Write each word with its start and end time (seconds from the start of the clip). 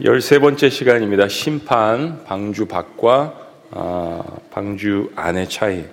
13번째 0.00 0.70
시간입니다. 0.72 1.28
심판, 1.28 2.24
방주 2.24 2.66
밖과 2.66 3.32
아, 3.70 4.24
방주 4.50 5.12
안의 5.14 5.48
차이. 5.48 5.84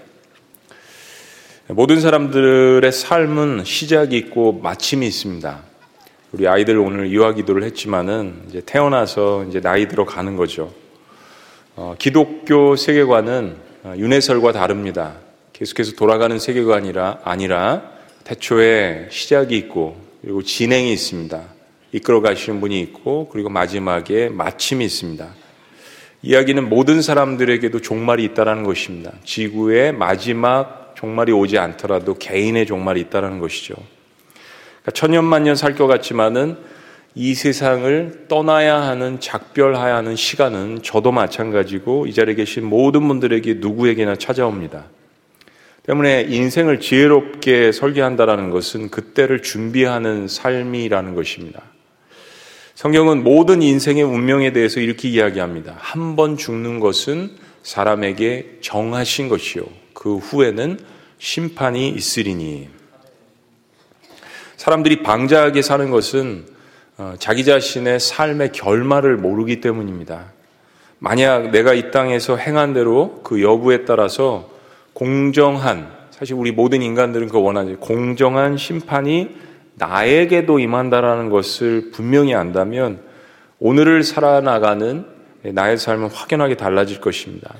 모든 1.68 2.02
사람들의 2.02 2.92
삶은 2.92 3.64
시작이 3.64 4.18
있고 4.18 4.54
마침이 4.54 5.06
있습니다. 5.06 5.60
우리 6.32 6.48
아이들 6.48 6.80
오늘 6.80 7.12
유아 7.12 7.34
기도를 7.34 7.62
했지만은 7.62 8.42
이제 8.50 8.64
태어나서 8.66 9.46
이제 9.48 9.62
나이 9.62 9.88
들어 9.88 10.04
가는 10.04 10.36
거죠. 10.36 10.74
어, 11.76 11.94
기독교 12.00 12.76
세계관은 12.76 13.56
어, 13.84 13.94
윤회설과 13.96 14.52
다릅니다. 14.52 15.14
계속해서 15.54 15.94
돌아가는 15.94 16.40
세계관이라 16.40 17.20
아니라 17.24 17.84
태초에 18.24 19.10
시작이 19.12 19.56
있고 19.58 19.96
그리고 20.24 20.42
진행이 20.42 20.92
있습니다. 20.92 21.51
이끌어 21.92 22.22
가시는 22.22 22.62
분이 22.62 22.80
있고 22.82 23.30
그리고 23.32 23.50
마지막에 23.50 24.30
마침이 24.30 24.86
있습니다. 24.86 25.28
이야기는 26.24 26.70
모든 26.70 27.02
사람들에게도 27.02 27.82
종말이 27.82 28.24
있다라는 28.26 28.64
것입니다. 28.64 29.12
지구의 29.24 29.94
마지막 29.94 30.94
종말이 30.96 31.32
오지 31.32 31.58
않더라도 31.58 32.16
개인의 32.16 32.66
종말이 32.68 33.02
있다라는 33.02 33.40
것이죠. 33.40 33.74
그러니까 33.74 34.92
천년만년 34.94 35.56
살 35.56 35.76
것 35.76 35.88
같지만은 35.88 36.58
이 37.14 37.34
세상을 37.34 38.26
떠나야 38.30 38.82
하는 38.82 39.20
작별해야 39.20 39.96
하는 39.96 40.16
시간은 40.16 40.82
저도 40.82 41.12
마찬가지고 41.12 42.08
이 42.08 42.14
자리에 42.14 42.36
계신 42.36 42.64
모든 42.64 43.08
분들에게 43.08 43.56
누구에게나 43.56 44.16
찾아옵니다. 44.16 44.86
때문에 45.84 46.28
인생을 46.30 46.80
지혜롭게 46.80 47.72
설계한다라는 47.72 48.52
것은 48.52 48.90
그때를 48.92 49.42
준비하는 49.42 50.28
삶이라는 50.28 51.16
것입니다. 51.16 51.64
성경은 52.82 53.24
모든 53.24 53.62
인생의 53.62 54.02
운명에 54.02 54.54
대해서 54.54 54.80
이렇게 54.80 55.08
이야기합니다. 55.08 55.76
한 55.78 56.16
번 56.16 56.36
죽는 56.36 56.80
것은 56.80 57.30
사람에게 57.62 58.58
정하신 58.62 59.30
것이요. 59.30 59.66
그 59.94 60.18
후에는 60.18 60.80
심판이 61.20 61.90
있으리니. 61.90 62.70
사람들이 64.58 65.04
방자하게 65.04 65.62
사는 65.62 65.92
것은 65.92 66.48
어, 66.98 67.14
자기 67.20 67.46
자신의 67.46 68.00
삶의 68.00 68.52
결말을 68.52 69.16
모르기 69.16 69.62
때문입니다. 69.62 70.32
만약 70.98 71.52
내가 71.52 71.76
이 71.76 71.92
땅에서 71.92 72.36
행한 72.36 72.74
대로 72.74 73.22
그 73.24 73.44
여부에 73.44 73.86
따라서 73.86 74.50
공정한, 74.94 75.92
사실 76.10 76.34
우리 76.34 76.52
모든 76.52 76.82
인간들은 76.82 77.30
그 77.30 77.40
원하지, 77.40 77.76
공정한 77.76 78.58
심판이 78.58 79.30
나에게도 79.82 80.60
임한다라는 80.60 81.30
것을 81.30 81.90
분명히 81.92 82.36
안다면 82.36 83.02
오늘을 83.58 84.04
살아나가는 84.04 85.06
나의 85.42 85.78
삶은 85.78 86.10
확연하게 86.10 86.56
달라질 86.56 87.02
것입니다. 87.02 87.56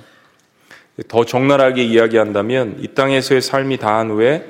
더 1.08 1.26
적나라하게 1.26 1.84
이야기한다면 1.84 2.78
이 2.80 2.90
땅에서의 2.90 3.42
삶이 3.42 3.78
다한 3.78 4.12
후에 4.12 4.46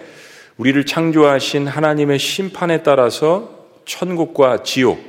우리를 0.57 0.85
창조하신 0.85 1.67
하나님의 1.67 2.19
심판에 2.19 2.83
따라서 2.83 3.67
천국과 3.85 4.63
지옥 4.63 4.99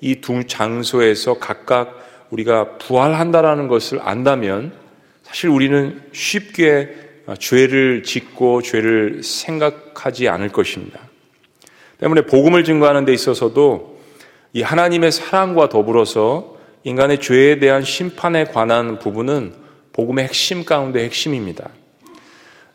이 0.00 0.20
두 0.20 0.44
장소에서 0.44 1.38
각각 1.38 2.26
우리가 2.30 2.78
부활한다라는 2.78 3.68
것을 3.68 4.00
안다면 4.02 4.72
사실 5.22 5.50
우리는 5.50 6.02
쉽게 6.12 6.94
죄를 7.38 8.02
짓고 8.02 8.62
죄를 8.62 9.22
생각하지 9.22 10.28
않을 10.28 10.48
것입니다. 10.48 11.07
때문에 12.00 12.22
복음을 12.22 12.64
증거하는 12.64 13.04
데 13.04 13.12
있어서도 13.12 13.98
이 14.52 14.62
하나님의 14.62 15.12
사랑과 15.12 15.68
더불어서 15.68 16.56
인간의 16.84 17.20
죄에 17.20 17.58
대한 17.58 17.82
심판에 17.82 18.44
관한 18.44 18.98
부분은 18.98 19.52
복음의 19.92 20.24
핵심 20.24 20.64
가운데 20.64 21.04
핵심입니다. 21.04 21.70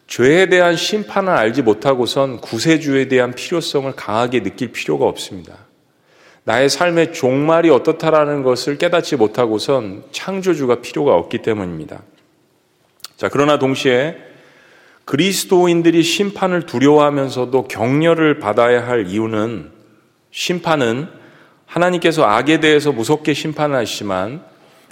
죄에 0.07 0.47
대한 0.47 0.75
심판을 0.75 1.31
알지 1.31 1.61
못하고선 1.61 2.41
구세주에 2.41 3.07
대한 3.07 3.33
필요성을 3.33 3.91
강하게 3.95 4.43
느낄 4.43 4.71
필요가 4.71 5.05
없습니다. 5.05 5.57
나의 6.43 6.69
삶의 6.69 7.13
종말이 7.13 7.69
어떻다라는 7.69 8.43
것을 8.43 8.77
깨닫지 8.77 9.15
못하고선 9.15 10.03
창조주가 10.11 10.81
필요가 10.81 11.15
없기 11.15 11.37
때문입니다. 11.39 12.03
자, 13.15 13.29
그러나 13.29 13.57
동시에 13.57 14.17
그리스도인들이 15.05 16.01
심판을 16.01 16.65
두려워하면서도 16.65 17.67
격려를 17.67 18.39
받아야 18.39 18.87
할 18.87 19.07
이유는 19.07 19.71
심판은 20.31 21.07
하나님께서 21.65 22.23
악에 22.23 22.59
대해서 22.59 22.91
무섭게 22.91 23.33
심판하시지만 23.33 24.43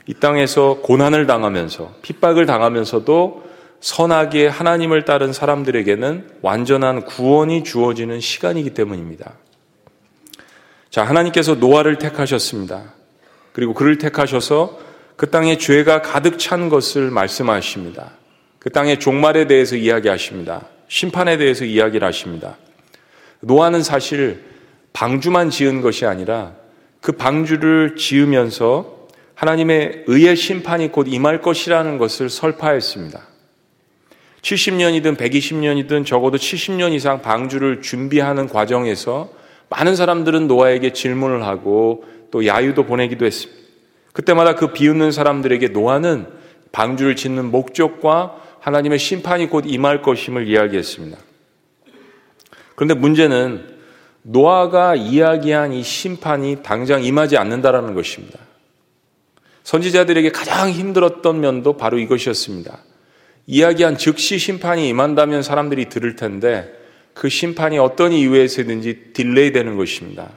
이 0.08 0.14
땅에서 0.16 0.80
고난을 0.82 1.28
당하면서 1.28 1.96
핍박을 2.02 2.46
당하면서도 2.46 3.52
선하게 3.80 4.48
하나님을 4.48 5.06
따른 5.06 5.34
사람들에게는 5.34 6.40
완전한 6.42 7.06
구원이 7.06 7.64
주어지는 7.64 8.20
시간이기 8.20 8.72
때문입니다. 8.72 9.34
자, 10.90 11.04
하나님께서 11.04 11.56
노아를 11.56 11.98
택하셨습니다. 11.98 12.94
그리고 13.54 13.74
그를 13.74 13.98
택하셔서 13.98 14.80
그 15.16 15.30
땅에 15.30 15.58
죄가 15.58 16.02
가득 16.02 16.38
찬 16.38 16.70
것을 16.70 17.12
말씀하십니다. 17.12 18.12
그 18.62 18.70
땅의 18.70 19.00
종말에 19.00 19.48
대해서 19.48 19.76
이야기하십니다. 19.76 20.68
심판에 20.88 21.38
대해서 21.38 21.66
이야기를 21.66 22.08
하십니다. 22.08 22.58
노아는 23.40 23.82
사실 23.82 24.44
방주만 24.94 25.50
지은 25.50 25.82
것이 25.82 26.06
아니라 26.06 26.54
그 27.02 27.14
방주를 27.14 27.96
지으면서 27.96 29.08
하나님의 29.34 30.04
의의 30.06 30.36
심판이 30.36 30.92
곧 30.92 31.08
임할 31.10 31.42
것이라는 31.42 31.98
것을 31.98 32.30
설파했습니다. 32.30 33.20
70년이든 34.44 35.18
120년이든 35.18 36.06
적어도 36.06 36.38
70년 36.38 36.94
이상 36.94 37.24
방주를 37.24 37.82
준비하는 37.82 38.48
과정에서 38.48 39.32
많은 39.70 39.96
사람들은 39.96 40.48
노아에게 40.48 40.94
질문을 40.94 41.48
하고 41.48 42.04
또 42.30 42.46
야유도 42.46 42.86
보내기도 42.86 43.26
했습니다. 43.26 43.60
그때마다 44.14 44.54
그 44.54 44.72
비웃는 44.72 45.12
사람들에게 45.12 45.70
노아는 45.70 46.28
방주를 46.72 47.16
짓는 47.16 47.50
목적과 47.50 48.40
하나님의 48.62 49.00
심판이 49.00 49.48
곧 49.48 49.66
임할 49.68 50.02
것임을 50.02 50.48
이야기했습니다. 50.48 51.18
그런데 52.76 52.94
문제는 52.94 53.70
노아가 54.22 54.96
이야기한 54.96 55.74
이 55.74 55.82
심판이 55.82 56.62
당장 56.62 57.04
임하지 57.04 57.38
않는다라는 57.38 57.96
것입니다. 57.96 58.40
선지자들에게 59.64 60.32
가장 60.32 60.70
힘들었던 60.70 61.40
면도 61.40 61.76
바로 61.76 61.98
이것이었습니다. 61.98 62.78
이야기한 63.48 63.98
즉시 63.98 64.38
심판이 64.38 64.88
임한다면 64.90 65.42
사람들이 65.42 65.90
들을 65.90 66.16
텐데 66.16 66.72
그 67.16 67.30
심판이 67.30 67.80
어떤 67.80 68.12
이유에서든지 68.12 69.14
delay 69.14 69.52
되는 69.52 69.76
것입니다. 69.76 70.30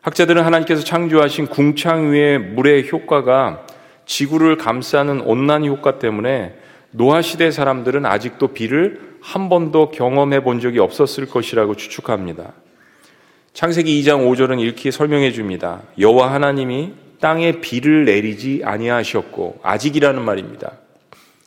학자들은 0.00 0.44
하나님께서 0.44 0.82
창조하신 0.82 1.46
궁창 1.46 2.12
위의 2.12 2.38
물의 2.38 2.90
효과가 2.90 3.66
지구를 4.06 4.56
감싸는 4.56 5.20
온난 5.20 5.64
효과 5.64 6.00
때문에 6.00 6.56
노아 6.94 7.22
시대 7.22 7.50
사람들은 7.50 8.04
아직도 8.04 8.48
비를 8.48 9.16
한 9.22 9.48
번도 9.48 9.90
경험해 9.90 10.42
본 10.42 10.60
적이 10.60 10.80
없었을 10.80 11.26
것이라고 11.26 11.74
추측합니다. 11.74 12.52
창세기 13.54 14.02
2장 14.02 14.28
5절은 14.28 14.60
이렇게 14.60 14.90
설명해 14.90 15.32
줍니다. 15.32 15.82
여호와 15.98 16.32
하나님이 16.32 16.92
땅에 17.20 17.60
비를 17.60 18.04
내리지 18.04 18.62
아니하셨고 18.64 19.60
아직이라는 19.62 20.22
말입니다. 20.22 20.72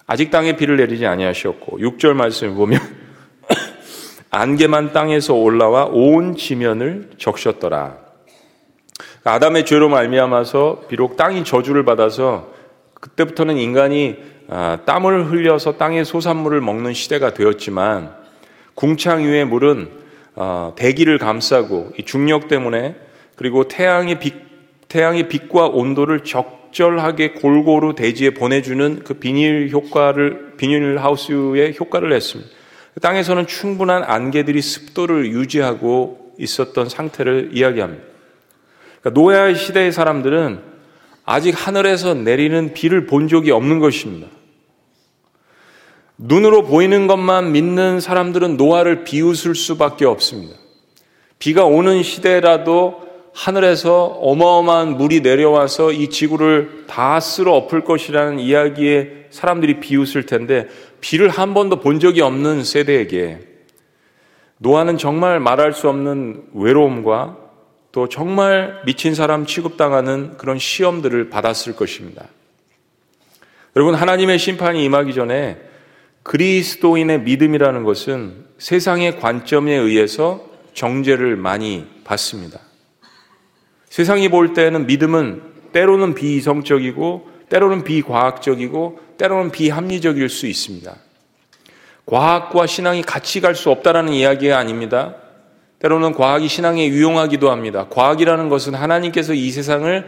아직 0.08 0.32
땅에 0.32 0.56
비를 0.56 0.78
내리지 0.78 1.06
아니하셨고 1.06 1.80
6절 1.80 2.14
말씀을 2.14 2.56
보면 2.56 2.80
안개만 4.32 4.94
땅에서 4.94 5.36
올라와 5.36 5.86
온 5.86 6.36
지면을 6.36 7.12
적셨더라. 7.20 7.98
아담의 9.24 9.66
죄로 9.66 9.90
말미암아서 9.90 10.86
비록 10.88 11.18
땅이 11.18 11.44
저주를 11.44 11.86
받아서 11.86 12.55
그때부터는 13.06 13.58
인간이 13.58 14.18
아, 14.48 14.80
땀을 14.86 15.32
흘려서 15.32 15.78
땅의 15.78 16.06
소산물을 16.06 16.60
먹는 16.62 16.94
시대가 16.94 17.34
되었지만 17.34 18.12
궁창 18.74 19.24
위의 19.24 19.46
물은 19.46 19.90
어, 20.36 20.74
대기를 20.76 21.18
감싸고 21.20 21.94
중력 22.06 22.48
때문에 22.48 22.96
그리고 23.36 23.68
태양의 23.68 24.20
빛, 24.20 24.34
태양의 24.88 25.30
빛과 25.30 25.68
온도를 25.68 26.24
적절하게 26.24 27.34
골고루 27.34 27.96
대지에 27.96 28.32
보내주는 28.32 29.02
그 29.04 29.16
비닐 29.16 29.70
효과를 29.72 30.54
비닐 30.58 30.98
하우스의 30.98 31.76
효과를 31.80 32.10
냈습니다. 32.10 32.50
땅에서는 33.02 33.46
충분한 33.46 34.04
안개들이 34.04 34.62
습도를 34.62 35.28
유지하고 35.28 36.34
있었던 36.40 36.90
상태를 36.90 37.52
이야기합니다. 37.54 38.04
그러니까 39.02 39.22
노예 39.22 39.54
시대의 39.54 39.92
사람들은 39.92 40.75
아직 41.26 41.56
하늘에서 41.56 42.14
내리는 42.14 42.74
비를 42.74 43.08
본 43.08 43.28
적이 43.28 43.52
없는 43.52 43.80
것입니다. 43.80 44.28
눈으로 46.18 46.64
보이는 46.64 47.08
것만 47.08 47.52
믿는 47.52 48.00
사람들은 48.00 48.58
노아를 48.58 49.04
비웃을 49.04 49.56
수밖에 49.56 50.06
없습니다. 50.06 50.56
비가 51.40 51.66
오는 51.66 52.04
시대라도 52.04 53.04
하늘에서 53.34 54.06
어마어마한 54.06 54.96
물이 54.96 55.20
내려와서 55.20 55.92
이 55.92 56.10
지구를 56.10 56.86
다 56.88 57.20
쓸어 57.20 57.54
엎을 57.54 57.84
것이라는 57.84 58.40
이야기에 58.40 59.26
사람들이 59.30 59.82
비웃을 59.82 60.26
텐데 60.26 60.68
비를 61.02 61.28
한 61.28 61.54
번도 61.54 61.82
본 61.82 62.00
적이 62.00 62.22
없는 62.22 62.64
세대에게 62.64 63.40
노아는 64.60 64.98
정말 64.98 65.42
말할 65.42 65.74
수 65.74 65.90
없는 65.90 66.46
외로움과 66.54 67.45
또 67.96 68.10
정말 68.10 68.82
미친 68.86 69.16
사람 69.16 69.46
취급당하는 69.46 70.36
그런 70.36 70.60
시험들을 70.60 71.30
받았을 71.30 71.78
것입니다. 71.78 72.26
여러분, 73.74 73.96
하나님의 73.96 74.38
심판이 74.38 74.84
임하기 74.84 75.14
전에 75.14 75.58
그리스도인의 76.24 77.22
믿음이라는 77.22 77.86
것은 77.86 78.48
세상의 78.58 79.22
관점에 79.22 79.74
의해서 79.74 80.46
정죄를 80.74 81.38
많이 81.38 81.88
받습니다. 82.04 82.60
세상이 83.88 84.28
볼 84.28 84.54
때는 84.54 84.88
믿음은 84.88 85.42
때로는 85.72 86.16
비이성적이고 86.16 87.30
때로는 87.48 87.86
비과학적이고 87.86 89.00
때로는 89.18 89.52
비합리적일 89.52 90.28
수 90.28 90.48
있습니다. 90.48 90.94
과학과 92.06 92.68
신앙이 92.68 93.04
같이 93.04 93.40
갈 93.40 93.56
수 93.56 93.70
없다라는 93.72 94.12
이야기가 94.12 94.58
아닙니다. 94.58 95.16
때로는 95.80 96.14
과학이 96.14 96.48
신앙에 96.48 96.88
유용하기도 96.88 97.52
합니다. 97.52 97.88
과학이라는 97.90 98.50
것은 98.50 98.74
하나님께서 98.74 99.34
이 99.34 99.50
세상을 99.52 100.08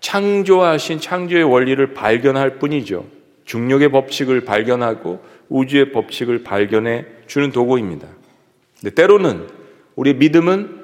창조하신 0.00 1.00
창조의 1.00 1.44
원리를 1.44 1.94
발견할 1.94 2.58
뿐이죠. 2.58 3.04
중력의 3.44 3.90
법칙을 3.90 4.42
발견하고 4.42 5.20
우주의 5.48 5.92
법칙을 5.92 6.44
발견해 6.44 7.06
주는 7.26 7.50
도구입니다. 7.50 8.06
근데 8.80 8.94
때로는 8.94 9.48
우리 9.96 10.14
믿음은 10.14 10.78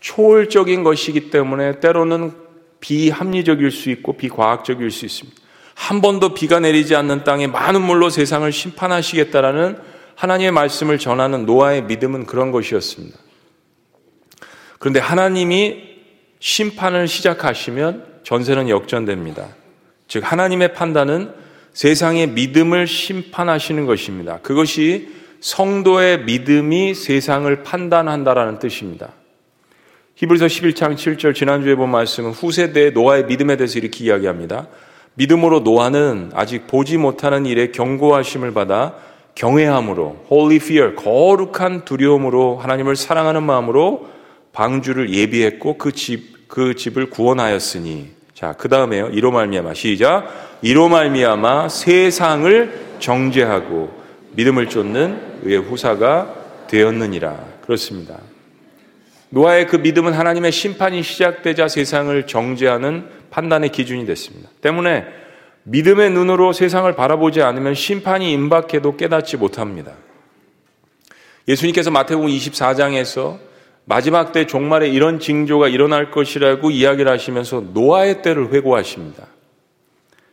초월적인 0.00 0.84
것이기 0.84 1.30
때문에 1.30 1.80
때로는 1.80 2.32
비합리적일 2.80 3.70
수 3.70 3.90
있고 3.90 4.16
비과학적일 4.16 4.90
수 4.90 5.06
있습니다. 5.06 5.40
한 5.74 6.00
번도 6.00 6.34
비가 6.34 6.60
내리지 6.60 6.94
않는 6.94 7.24
땅에 7.24 7.46
많은 7.46 7.80
물로 7.80 8.10
세상을 8.10 8.50
심판하시겠다라는 8.50 9.78
하나님의 10.14 10.52
말씀을 10.52 10.98
전하는 10.98 11.46
노아의 11.46 11.84
믿음은 11.84 12.26
그런 12.26 12.52
것이었습니다. 12.52 13.18
그런데 14.82 14.98
하나님이 14.98 15.80
심판을 16.40 17.06
시작하시면 17.06 18.04
전세는 18.24 18.68
역전됩니다. 18.68 19.46
즉, 20.08 20.24
하나님의 20.24 20.74
판단은 20.74 21.30
세상의 21.72 22.30
믿음을 22.30 22.88
심판하시는 22.88 23.86
것입니다. 23.86 24.40
그것이 24.42 25.08
성도의 25.40 26.24
믿음이 26.24 26.94
세상을 26.94 27.62
판단한다라는 27.62 28.58
뜻입니다. 28.58 29.12
히브리서 30.16 30.46
11장 30.46 30.96
7절 30.96 31.36
지난주에 31.36 31.76
본 31.76 31.88
말씀은 31.92 32.32
후세대의 32.32 32.90
노아의 32.90 33.26
믿음에 33.26 33.54
대해서 33.54 33.78
이렇게 33.78 34.06
이야기합니다. 34.06 34.66
믿음으로 35.14 35.60
노아는 35.60 36.32
아직 36.34 36.66
보지 36.66 36.96
못하는 36.96 37.46
일에 37.46 37.70
경고하심을 37.70 38.52
받아 38.52 38.96
경외함으로 39.36 40.26
holy 40.28 40.56
fear 40.56 40.96
거룩한 40.96 41.84
두려움으로 41.84 42.56
하나님을 42.56 42.96
사랑하는 42.96 43.44
마음으로 43.44 44.10
방주를 44.52 45.12
예비했고 45.14 45.78
그 45.78 45.92
집 45.92 46.32
그 46.52 46.74
집을 46.74 47.08
구원하였으니 47.08 48.10
자, 48.34 48.52
그 48.52 48.68
다음에요. 48.68 49.08
이로 49.08 49.30
말미암아 49.30 49.72
시작. 49.72 50.58
이로 50.60 50.90
말미암아 50.90 51.70
세상을 51.70 52.98
정죄하고 52.98 53.90
믿음을 54.32 54.68
쫓는 54.68 55.38
의의 55.44 55.62
후사가 55.62 56.66
되었느니라. 56.68 57.42
그렇습니다. 57.62 58.18
노아의 59.30 59.66
그 59.66 59.76
믿음은 59.76 60.12
하나님의 60.12 60.52
심판이 60.52 61.02
시작되자 61.02 61.68
세상을 61.68 62.26
정죄하는 62.26 63.06
판단의 63.30 63.70
기준이 63.72 64.04
됐습니다. 64.04 64.50
때문에 64.60 65.06
믿음의 65.62 66.10
눈으로 66.10 66.52
세상을 66.52 66.94
바라보지 66.94 67.40
않으면 67.40 67.74
심판이 67.74 68.30
임박해도 68.30 68.98
깨닫지 68.98 69.38
못합니다. 69.38 69.92
예수님께서 71.48 71.90
마태복음 71.90 72.28
24장에서 72.28 73.38
마지막 73.84 74.32
때 74.32 74.46
종말에 74.46 74.88
이런 74.88 75.18
징조가 75.18 75.68
일어날 75.68 76.10
것이라고 76.10 76.70
이야기를 76.70 77.10
하시면서 77.10 77.64
노아의 77.72 78.22
때를 78.22 78.52
회고하십니다. 78.52 79.26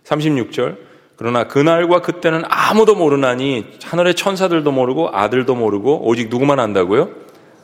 36절. 0.05 0.77
그러나 1.15 1.47
그날과 1.47 2.01
그때는 2.01 2.43
아무도 2.47 2.95
모르나니 2.95 3.65
하늘의 3.83 4.15
천사들도 4.15 4.71
모르고 4.71 5.09
아들도 5.11 5.53
모르고 5.55 6.07
오직 6.07 6.29
누구만 6.29 6.59
안다고요? 6.59 7.09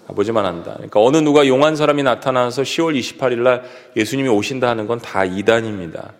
아버지만 0.10 0.46
한다. 0.46 0.74
그러니까 0.76 1.02
어느 1.02 1.18
누가 1.18 1.48
용한 1.48 1.76
사람이 1.76 2.04
나타나서 2.04 2.64
10월 2.64 3.00
28일 3.00 3.40
날 3.40 3.64
예수님이 3.96 4.30
오신다 4.30 4.70
하는 4.70 4.88
건 4.88 5.00
다 5.00 5.24
이단입니다. 5.24 6.14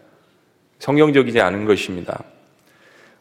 성경적이지 0.80 1.42
않은 1.42 1.66
것입니다. 1.66 2.24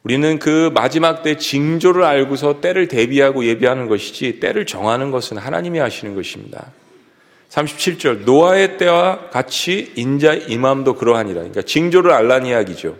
우리는 0.04 0.38
그 0.38 0.70
마지막 0.74 1.22
때 1.22 1.38
징조를 1.38 2.04
알고서 2.04 2.60
때를 2.60 2.88
대비하고 2.88 3.46
예비하는 3.46 3.88
것이지 3.88 4.38
때를 4.38 4.66
정하는 4.66 5.10
것은 5.10 5.38
하나님이 5.38 5.78
하시는 5.78 6.14
것입니다. 6.14 6.72
37절 7.48 8.24
노아의 8.24 8.76
때와 8.76 9.30
같이 9.30 9.92
인자 9.96 10.34
임함도 10.34 10.96
그러하니라. 10.96 11.36
그러니까 11.36 11.62
징조를 11.62 12.12
알란 12.12 12.44
이야기죠. 12.44 12.96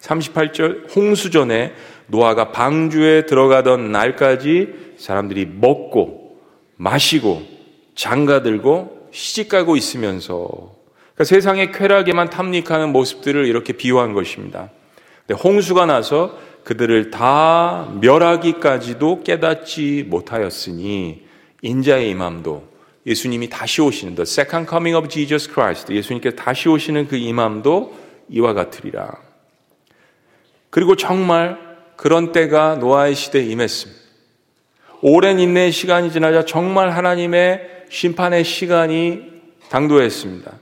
38절 0.00 0.96
홍수 0.96 1.30
전에 1.30 1.72
노아가 2.08 2.50
방주에 2.50 3.26
들어가던 3.26 3.92
날까지 3.92 4.94
사람들이 4.98 5.46
먹고 5.46 6.40
마시고 6.76 7.42
장가 7.94 8.42
들고 8.42 9.10
시집 9.12 9.48
가고 9.48 9.76
있으면서 9.76 10.74
그러니까 11.14 11.24
세상의 11.24 11.70
쾌락에만 11.70 12.30
탐닉하는 12.30 12.90
모습들을 12.90 13.46
이렇게 13.46 13.74
비유한 13.74 14.12
것입니다. 14.12 14.70
홍수가 15.34 15.86
나서 15.86 16.38
그들을 16.64 17.10
다 17.10 17.88
멸하기까지도 18.00 19.22
깨닫지 19.22 20.04
못하였으니 20.08 21.24
인자의 21.62 22.10
임함도 22.10 22.76
예수님이 23.06 23.48
다시 23.48 23.80
오시는 23.82 24.16
the 24.16 24.22
second 24.22 24.68
coming 24.68 24.96
of 24.96 25.08
Jesus 25.08 25.48
Christ 25.48 25.92
예수님께서 25.92 26.36
다시 26.36 26.68
오시는 26.68 27.06
그 27.06 27.16
임함도 27.16 27.94
이와 28.30 28.52
같으리라. 28.52 29.14
그리고 30.70 30.96
정말 30.96 31.58
그런 31.96 32.32
때가 32.32 32.76
노아의 32.76 33.14
시대에 33.14 33.44
임했습니다. 33.44 34.00
오랜 35.02 35.38
인내의 35.38 35.72
시간이 35.72 36.10
지나자 36.10 36.44
정말 36.44 36.90
하나님의 36.90 37.84
심판의 37.88 38.44
시간이 38.44 39.22
당도했습니다. 39.68 40.52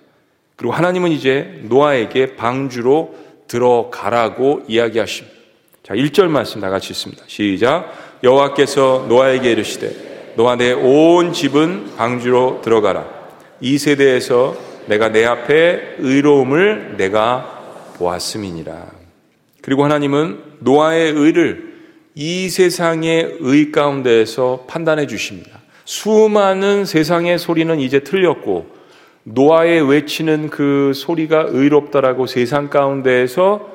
그리고 0.57 0.73
하나님은 0.75 1.11
이제 1.11 1.61
노아에게 1.65 2.37
방주로 2.37 3.24
들어가라고 3.49 4.63
이야기하십니다. 4.69 5.35
자, 5.83 5.95
1절 5.95 6.29
말씀 6.29 6.61
다 6.61 6.71
같이 6.71 6.93
있습니다. 6.93 7.25
시작. 7.27 7.93
여호와께서 8.23 9.07
노아에게 9.09 9.53
이르시되 9.53 10.33
노아 10.37 10.57
내 10.57 10.73
온 10.73 11.33
집은 11.33 11.97
방주로 11.97 12.61
들어가라. 12.63 13.07
이 13.61 13.79
세대에서 13.79 14.57
내가 14.87 15.11
내 15.11 15.25
앞에 15.25 15.97
의로움을 15.99 16.97
내가 16.97 17.93
보았음이니라. 17.99 18.93
그리고 19.63 19.85
하나님은 19.85 20.43
노아의 20.61 21.13
의를 21.13 21.75
이 22.15 22.49
세상의 22.49 23.39
의 23.41 23.73
가운데에서 23.73 24.65
판단해 24.69 25.07
주십니다. 25.07 25.61
수많은 25.85 26.85
세상의 26.85 27.39
소리는 27.39 27.79
이제 27.81 28.01
틀렸고 28.01 28.74
노아의 29.25 29.89
외치는 29.89 30.51
그 30.51 30.93
소리가 30.95 31.47
의롭다라고 31.49 32.27
세상 32.27 32.69
가운데에서 32.71 33.73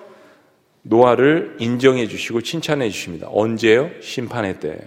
노아를 0.84 1.58
인정해 1.60 2.08
주시고 2.08 2.42
칭찬해 2.42 2.90
주십니다. 2.90 3.28
언제요? 3.32 3.90
심판의 4.02 4.60
때. 4.60 4.80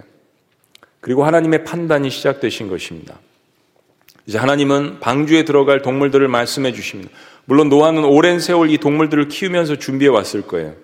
그리고 1.00 1.24
하나님의 1.24 1.64
판단이 1.64 2.10
시작되신 2.10 2.68
것입니다. 2.68 3.18
이제 4.26 4.38
하나님은 4.38 5.00
방주에 5.00 5.44
들어갈 5.44 5.82
동물들을 5.82 6.26
말씀해 6.28 6.72
주십니다. 6.72 7.10
물론 7.44 7.68
노아는 7.68 8.04
오랜 8.04 8.38
세월 8.38 8.70
이 8.70 8.78
동물들을 8.78 9.28
키우면서 9.28 9.76
준비해 9.76 10.08
왔을 10.08 10.42
거예요. 10.42 10.74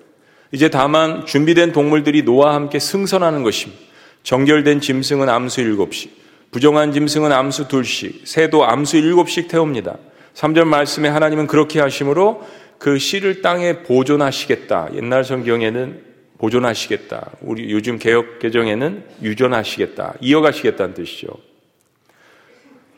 이제 0.51 0.69
다만 0.71 1.25
준비된 1.25 1.73
동물들이 1.73 2.23
노아와 2.23 2.55
함께 2.55 2.81
승선하는 2.81 3.45
것입니다. 3.45 3.81
정결된 4.25 4.81
짐승은 4.81 5.29
암수 5.29 5.61
일곱씩, 5.61 6.17
부정한 6.51 6.93
짐승은 6.93 7.31
암수 7.31 7.69
둘씩, 7.69 8.27
새도 8.27 8.65
암수 8.65 8.97
일곱씩 8.97 9.49
태웁니다. 9.49 9.99
3절 10.35 10.65
말씀에 10.65 11.09
하나님은 11.09 11.47
그렇게 11.47 11.81
하심으로 11.81 12.43
그 12.79 12.99
씨를 12.99 13.43
땅에 13.43 13.83
보존하시겠다. 13.83 14.91
옛날 14.95 15.25
성경에는 15.25 16.09
보존하시겠다. 16.39 17.33
우리 17.41 17.71
요즘 17.73 17.99
개혁 17.99 18.39
개정에는 18.39 19.05
유전하시겠다. 19.23 20.15
이어가시겠다는 20.21 20.95
뜻이죠. 20.95 21.29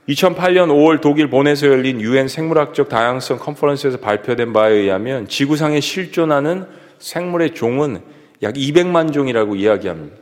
2008년 0.09 0.69
5월 0.69 1.01
독일 1.01 1.29
본에서 1.31 1.67
열린 1.69 2.01
유엔 2.01 2.29
생물학적 2.29 2.89
다양성 2.89 3.39
컨퍼런스에서 3.39 3.99
발표된 3.99 4.53
바에 4.53 4.73
의하면 4.75 5.29
지구상에 5.29 5.81
실존하는 5.81 6.67
생물의 6.99 7.55
종은 7.55 8.03
약 8.43 8.55
200만 8.55 9.13
종이라고 9.13 9.57
이야기합니다. 9.57 10.17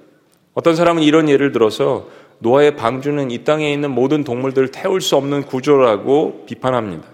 어떤 0.55 0.77
사람은 0.77 1.03
이런 1.03 1.29
예를 1.29 1.53
들어서 1.53 2.09
노아의 2.40 2.76
방주는 2.76 3.30
이 3.30 3.45
땅에 3.45 3.73
있는 3.73 3.90
모든 3.90 4.25
동물들을 4.25 4.71
태울 4.71 5.00
수 5.00 5.16
없는 5.16 5.42
구조라고 5.42 6.45
비판합니다. 6.47 7.09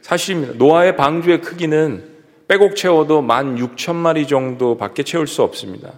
사실입니다. 0.00 0.54
노아의 0.54 0.96
방주의 0.96 1.40
크기는 1.40 2.04
빼곡 2.48 2.76
채워도 2.76 3.22
만 3.22 3.56
6천 3.56 3.94
마리 3.94 4.26
정도밖에 4.26 5.02
채울 5.02 5.26
수 5.26 5.42
없습니다. 5.42 5.92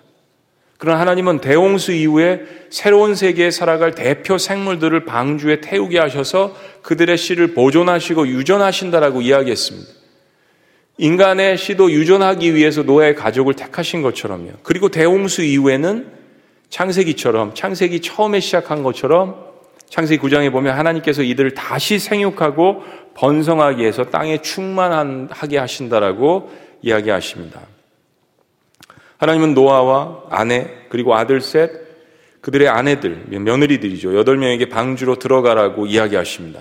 그러나 0.78 1.00
하나님은 1.00 1.40
대홍수 1.40 1.92
이후에 1.92 2.42
새로운 2.68 3.14
세계에 3.14 3.50
살아갈 3.50 3.94
대표 3.94 4.36
생물들을 4.36 5.04
방주에 5.04 5.60
태우게 5.60 5.98
하셔서 5.98 6.54
그들의 6.82 7.16
씨를 7.16 7.54
보존하시고 7.54 8.28
유전하신다라고 8.28 9.22
이야기했습니다. 9.22 9.90
인간의 10.98 11.56
씨도 11.56 11.90
유전하기 11.90 12.54
위해서 12.54 12.82
노아의 12.82 13.14
가족을 13.14 13.54
택하신 13.54 14.02
것처럼요. 14.02 14.50
그리고 14.62 14.90
대홍수 14.90 15.42
이후에는 15.42 16.23
창세기처럼 16.70 17.54
창세기 17.54 18.00
처음에 18.00 18.40
시작한 18.40 18.82
것처럼 18.82 19.36
창세기 19.88 20.20
9장에 20.22 20.50
보면 20.50 20.76
하나님께서 20.76 21.22
이들을 21.22 21.52
다시 21.54 21.98
생육하고 21.98 22.82
번성하기 23.14 23.80
위해서 23.80 24.04
땅에 24.04 24.38
충만하게 24.38 25.58
하신다라고 25.58 26.50
이야기하십니다. 26.82 27.60
하나님은 29.18 29.54
노아와 29.54 30.24
아내 30.30 30.70
그리고 30.88 31.14
아들 31.14 31.40
셋 31.40 31.70
그들의 32.40 32.68
아내들 32.68 33.24
며느리들이죠. 33.28 34.18
여덟 34.18 34.36
명에게 34.36 34.68
방주로 34.68 35.18
들어가라고 35.18 35.86
이야기하십니다. 35.86 36.60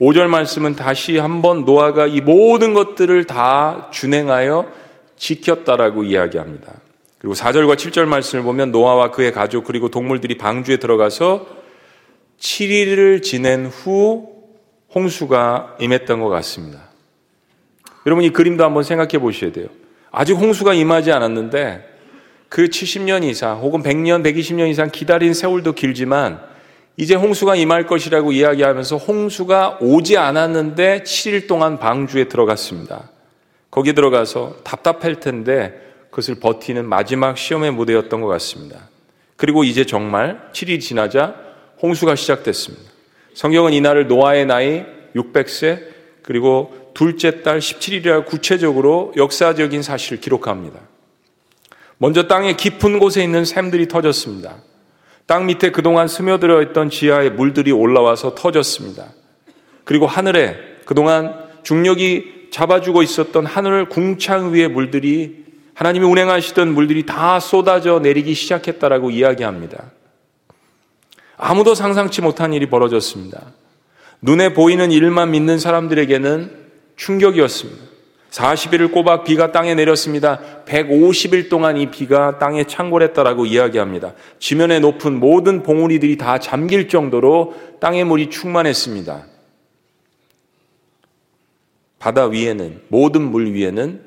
5절 0.00 0.26
말씀은 0.26 0.74
다시 0.74 1.18
한번 1.18 1.64
노아가 1.64 2.06
이 2.06 2.20
모든 2.20 2.72
것들을 2.72 3.24
다 3.24 3.90
준행하여 3.92 4.72
지켰다라고 5.16 6.04
이야기합니다. 6.04 6.72
그리고 7.18 7.34
4절과 7.34 7.76
7절 7.76 8.06
말씀을 8.06 8.44
보면 8.44 8.70
노아와 8.70 9.10
그의 9.10 9.32
가족 9.32 9.64
그리고 9.64 9.88
동물들이 9.88 10.38
방주에 10.38 10.76
들어가서 10.76 11.46
7일을 12.38 13.22
지낸 13.22 13.66
후 13.66 14.38
홍수가 14.94 15.78
임했던 15.80 16.20
것 16.20 16.28
같습니다. 16.28 16.88
여러분 18.06 18.24
이 18.24 18.30
그림도 18.30 18.64
한번 18.64 18.84
생각해 18.84 19.18
보셔야 19.18 19.52
돼요. 19.52 19.66
아직 20.10 20.34
홍수가 20.34 20.74
임하지 20.74 21.12
않았는데 21.12 21.96
그 22.48 22.64
70년 22.64 23.24
이상 23.24 23.58
혹은 23.60 23.82
100년, 23.82 24.24
120년 24.24 24.70
이상 24.70 24.90
기다린 24.90 25.34
세월도 25.34 25.72
길지만 25.72 26.40
이제 26.96 27.14
홍수가 27.14 27.56
임할 27.56 27.86
것이라고 27.86 28.32
이야기하면서 28.32 28.96
홍수가 28.96 29.78
오지 29.80 30.16
않았는데 30.16 31.02
7일 31.02 31.46
동안 31.46 31.78
방주에 31.78 32.24
들어갔습니다. 32.24 33.10
거기 33.70 33.92
들어가서 33.92 34.56
답답할 34.64 35.20
텐데 35.20 35.87
그것을 36.10 36.36
버티는 36.36 36.88
마지막 36.88 37.36
시험의 37.36 37.72
무대였던 37.72 38.20
것 38.20 38.28
같습니다. 38.28 38.88
그리고 39.36 39.64
이제 39.64 39.84
정말 39.84 40.50
7일 40.52 40.80
지나자 40.80 41.34
홍수가 41.80 42.16
시작됐습니다. 42.16 42.90
성경은 43.34 43.72
이날을 43.72 44.08
노아의 44.08 44.46
나이 44.46 44.84
600세 45.14 45.80
그리고 46.22 46.90
둘째 46.94 47.42
달 47.42 47.60
17일이라 47.60 48.26
구체적으로 48.26 49.12
역사적인 49.16 49.82
사실을 49.82 50.20
기록합니다. 50.20 50.80
먼저 51.98 52.26
땅의 52.26 52.56
깊은 52.56 52.98
곳에 52.98 53.22
있는 53.22 53.44
샘들이 53.44 53.88
터졌습니다. 53.88 54.56
땅 55.26 55.46
밑에 55.46 55.70
그동안 55.70 56.08
스며들어 56.08 56.62
있던 56.62 56.90
지하의 56.90 57.30
물들이 57.30 57.70
올라와서 57.70 58.34
터졌습니다. 58.34 59.12
그리고 59.84 60.06
하늘에 60.06 60.56
그동안 60.84 61.34
중력이 61.62 62.48
잡아주고 62.50 63.02
있었던 63.02 63.46
하늘 63.46 63.88
궁창 63.88 64.54
위의 64.54 64.68
물들이 64.68 65.44
하나님이 65.78 66.06
운행하시던 66.06 66.74
물들이 66.74 67.06
다 67.06 67.38
쏟아져 67.38 68.00
내리기 68.00 68.34
시작했다라고 68.34 69.12
이야기합니다. 69.12 69.92
아무도 71.36 71.76
상상치 71.76 72.20
못한 72.20 72.52
일이 72.52 72.68
벌어졌습니다. 72.68 73.52
눈에 74.20 74.54
보이는 74.54 74.90
일만 74.90 75.30
믿는 75.30 75.60
사람들에게는 75.60 76.50
충격이었습니다. 76.96 77.80
40일을 78.28 78.90
꼬박 78.90 79.22
비가 79.22 79.52
땅에 79.52 79.76
내렸습니다. 79.76 80.40
150일 80.66 81.48
동안 81.48 81.76
이 81.76 81.92
비가 81.92 82.40
땅에 82.40 82.64
창궐했다라고 82.64 83.46
이야기합니다. 83.46 84.14
지면에 84.40 84.80
높은 84.80 85.20
모든 85.20 85.62
봉우리들이 85.62 86.16
다 86.16 86.40
잠길 86.40 86.88
정도로 86.88 87.54
땅의 87.78 88.02
물이 88.02 88.30
충만했습니다. 88.30 89.26
바다 92.00 92.24
위에는 92.24 92.82
모든 92.88 93.22
물 93.22 93.52
위에는 93.52 94.02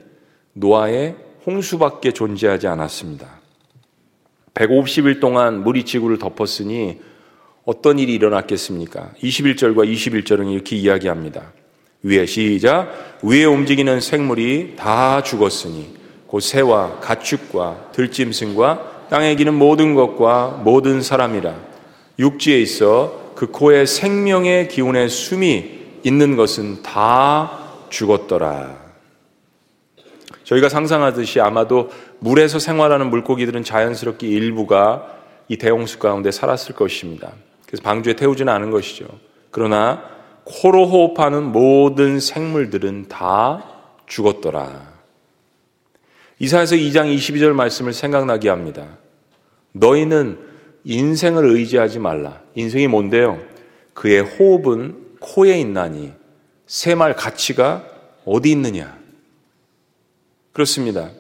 노아의 0.51 1.30
홍수밖에 1.45 2.11
존재하지 2.11 2.67
않았습니다. 2.67 3.27
150일 4.53 5.19
동안 5.19 5.63
물이 5.63 5.85
지구를 5.85 6.17
덮었으니 6.19 6.99
어떤 7.65 7.99
일이 7.99 8.13
일어났겠습니까? 8.13 9.11
21절과 9.21 9.91
21절은 9.91 10.51
이렇게 10.51 10.75
이야기합니다. 10.75 11.53
위에 12.03 12.25
시작 12.25 13.19
위에 13.21 13.45
움직이는 13.45 14.01
생물이 14.01 14.75
다 14.75 15.21
죽었으니 15.21 15.95
곧 16.27 16.39
새와 16.39 16.99
가축과 16.99 17.91
들짐승과 17.91 19.07
땅에 19.09 19.35
기는 19.35 19.53
모든 19.53 19.93
것과 19.93 20.61
모든 20.63 21.01
사람이라 21.01 21.55
육지에 22.17 22.59
있어 22.61 23.33
그 23.35 23.47
코에 23.47 23.85
생명의 23.85 24.67
기운의 24.67 25.09
숨이 25.09 25.81
있는 26.03 26.35
것은 26.35 26.81
다 26.81 27.59
죽었더라. 27.89 28.90
저희가 30.51 30.67
상상하듯이 30.67 31.39
아마도 31.39 31.89
물에서 32.19 32.59
생활하는 32.59 33.09
물고기들은 33.09 33.63
자연스럽게 33.63 34.27
일부가 34.27 35.17
이 35.47 35.55
대홍수 35.57 35.99
가운데 35.99 36.29
살았을 36.29 36.75
것입니다. 36.75 37.31
그래서 37.65 37.81
방주에 37.83 38.15
태우지는 38.15 38.51
않은 38.51 38.69
것이죠. 38.69 39.05
그러나 39.49 40.03
코로 40.43 40.87
호흡하는 40.87 41.43
모든 41.43 42.19
생물들은 42.19 43.07
다 43.07 43.63
죽었더라. 44.07 44.91
이사에서 46.39 46.75
2장 46.75 47.15
22절 47.15 47.53
말씀을 47.53 47.93
생각나게 47.93 48.49
합니다. 48.49 48.97
너희는 49.71 50.37
인생을 50.83 51.45
의지하지 51.45 51.99
말라. 51.99 52.41
인생이 52.55 52.87
뭔데요? 52.87 53.39
그의 53.93 54.21
호흡은 54.21 55.15
코에 55.21 55.59
있나니 55.59 56.11
새 56.65 56.95
말 56.95 57.15
가치가 57.15 57.85
어디 58.25 58.51
있느냐? 58.51 59.00
그렇습니다. 60.53 61.11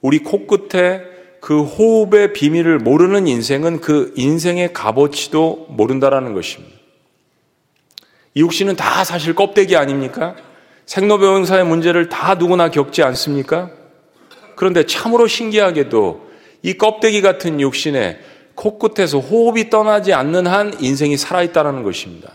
우리 0.00 0.20
코끝에 0.20 1.02
그 1.40 1.62
호흡의 1.62 2.32
비밀을 2.32 2.78
모르는 2.78 3.26
인생은 3.26 3.80
그 3.80 4.12
인생의 4.16 4.72
값어치도 4.72 5.66
모른다라는 5.70 6.34
것입니다. 6.34 6.76
이 8.34 8.40
육신은 8.40 8.76
다 8.76 9.04
사실 9.04 9.34
껍데기 9.34 9.76
아닙니까? 9.76 10.36
생로병사의 10.86 11.64
문제를 11.64 12.08
다 12.08 12.34
누구나 12.34 12.70
겪지 12.70 13.02
않습니까? 13.02 13.70
그런데 14.56 14.86
참으로 14.86 15.26
신기하게도 15.26 16.26
이 16.62 16.74
껍데기 16.74 17.22
같은 17.22 17.60
육신에 17.60 18.18
코끝에서 18.54 19.18
호흡이 19.20 19.70
떠나지 19.70 20.12
않는 20.12 20.46
한 20.46 20.74
인생이 20.80 21.16
살아있다는 21.16 21.82
것입니다. 21.82 22.32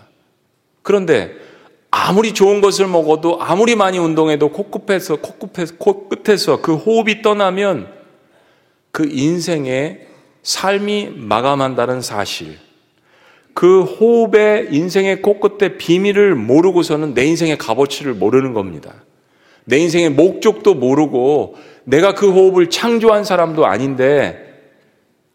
그런데 0.83 1.35
아무리 1.91 2.33
좋은 2.33 2.61
것을 2.61 2.87
먹어도 2.87 3.41
아무리 3.41 3.75
많이 3.75 3.99
운동해도 3.99 4.49
코끝에서, 4.49 5.17
코끝에서, 5.17 5.75
코끝에서 5.77 6.61
그 6.61 6.75
호흡이 6.75 7.21
떠나면 7.21 7.91
그 8.91 9.07
인생의 9.09 10.07
삶이 10.41 11.11
마감한다는 11.15 12.01
사실. 12.01 12.57
그 13.53 13.83
호흡의 13.83 14.69
인생의 14.71 15.21
코끝의 15.21 15.77
비밀을 15.77 16.35
모르고서는 16.35 17.13
내 17.13 17.25
인생의 17.25 17.57
값어치를 17.57 18.13
모르는 18.13 18.53
겁니다. 18.53 19.03
내 19.65 19.77
인생의 19.77 20.11
목적도 20.11 20.73
모르고 20.73 21.55
내가 21.83 22.13
그 22.13 22.31
호흡을 22.31 22.69
창조한 22.69 23.25
사람도 23.25 23.65
아닌데 23.65 24.47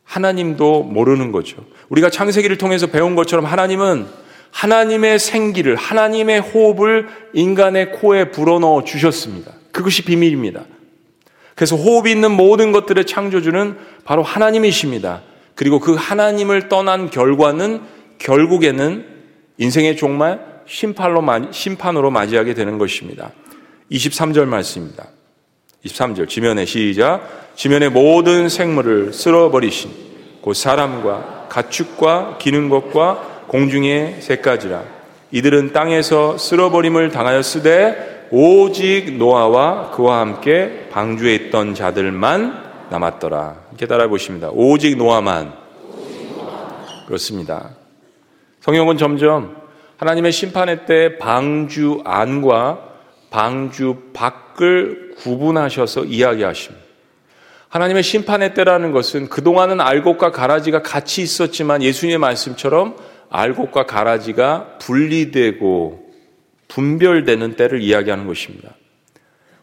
하나님도 0.04 0.84
모르는 0.84 1.32
거죠. 1.32 1.64
우리가 1.90 2.10
창세기를 2.10 2.56
통해서 2.58 2.86
배운 2.86 3.14
것처럼 3.14 3.44
하나님은 3.44 4.06
하나님의 4.56 5.18
생기를, 5.18 5.76
하나님의 5.76 6.40
호흡을 6.40 7.08
인간의 7.34 7.92
코에 7.92 8.30
불어넣어 8.30 8.84
주셨습니다. 8.84 9.52
그것이 9.70 10.02
비밀입니다. 10.02 10.62
그래서 11.54 11.76
호흡이 11.76 12.10
있는 12.10 12.30
모든 12.30 12.72
것들의 12.72 13.04
창조주는 13.04 13.76
바로 14.04 14.22
하나님이십니다. 14.22 15.20
그리고 15.54 15.78
그 15.78 15.94
하나님을 15.94 16.70
떠난 16.70 17.10
결과는 17.10 17.82
결국에는 18.16 19.04
인생의 19.58 19.98
종말 19.98 20.40
심판으로, 20.66 21.52
심판으로 21.52 22.10
맞이하게 22.10 22.54
되는 22.54 22.78
것입니다. 22.78 23.32
23절 23.92 24.46
말씀입니다. 24.46 25.08
23절 25.84 26.30
지면의 26.30 26.66
시작 26.66 27.52
지면의 27.56 27.90
모든 27.90 28.48
생물을 28.48 29.12
쓸어버리신 29.12 29.90
곧 30.40 30.54
사람과 30.54 31.46
가축과 31.50 32.38
기는 32.38 32.70
것과 32.70 33.35
공중의 33.48 34.16
새까지라 34.20 34.82
이들은 35.30 35.72
땅에서 35.72 36.38
쓸어버림을 36.38 37.10
당하였으되 37.10 38.28
오직 38.30 39.16
노아와 39.16 39.90
그와 39.92 40.20
함께 40.20 40.88
방주에 40.90 41.34
있던 41.34 41.74
자들만 41.74 42.66
남았더라. 42.90 43.56
이렇게 43.70 43.86
따라 43.86 44.08
보십니다. 44.08 44.50
오직 44.52 44.96
노아만 44.96 45.52
그렇습니다. 47.06 47.70
성경은 48.60 48.98
점점 48.98 49.56
하나님의 49.96 50.32
심판의 50.32 50.86
때 50.86 51.18
방주 51.18 52.02
안과 52.04 52.80
방주 53.30 54.10
밖을 54.12 55.14
구분하셔서 55.18 56.04
이야기하십니다. 56.04 56.84
하나님의 57.68 58.02
심판의 58.02 58.54
때라는 58.54 58.92
것은 58.92 59.28
그동안은 59.28 59.80
알곡과 59.80 60.30
가라지가 60.32 60.82
같이 60.82 61.22
있었지만 61.22 61.82
예수님의 61.82 62.18
말씀처럼 62.18 62.96
알곡과 63.36 63.84
가라지가 63.84 64.78
분리되고 64.80 66.06
분별되는 66.68 67.56
때를 67.56 67.82
이야기하는 67.82 68.26
것입니다. 68.26 68.74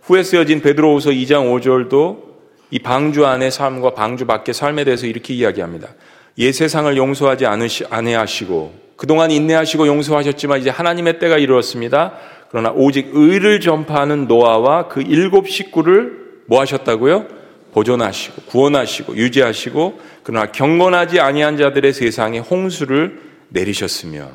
후에 0.03 0.21
쓰여진 0.21 0.61
베드로후서 0.61 1.09
2장 1.09 1.51
5절도 1.51 2.33
이 2.69 2.79
방주 2.79 3.25
안의 3.25 3.49
삶과 3.51 3.95
방주 3.95 4.25
밖의 4.27 4.53
삶에 4.53 4.83
대해서 4.83 5.07
이렇게 5.07 5.33
이야기합니다. 5.33 5.89
옛 6.37 6.51
세상을 6.51 6.95
용서하지 6.95 7.45
않으시, 7.45 7.85
아니하시고 7.89 8.73
그동안 8.95 9.31
인내하시고 9.31 9.87
용서하셨지만 9.87 10.59
이제 10.59 10.69
하나님의 10.69 11.19
때가 11.19 11.37
이르렀습니다. 11.37 12.13
그러나 12.49 12.71
오직 12.71 13.09
의를 13.13 13.59
전파하는 13.59 14.27
노아와 14.27 14.87
그 14.87 15.01
일곱 15.01 15.49
식구를 15.49 16.43
뭐 16.45 16.61
하셨다고요? 16.61 17.25
보존하시고 17.73 18.43
구원하시고 18.43 19.15
유지하시고 19.15 19.99
그러나 20.21 20.51
경건하지 20.51 21.19
아니한 21.19 21.57
자들의 21.57 21.91
세상에 21.91 22.37
홍수를 22.37 23.32
내리셨으며 23.53 24.31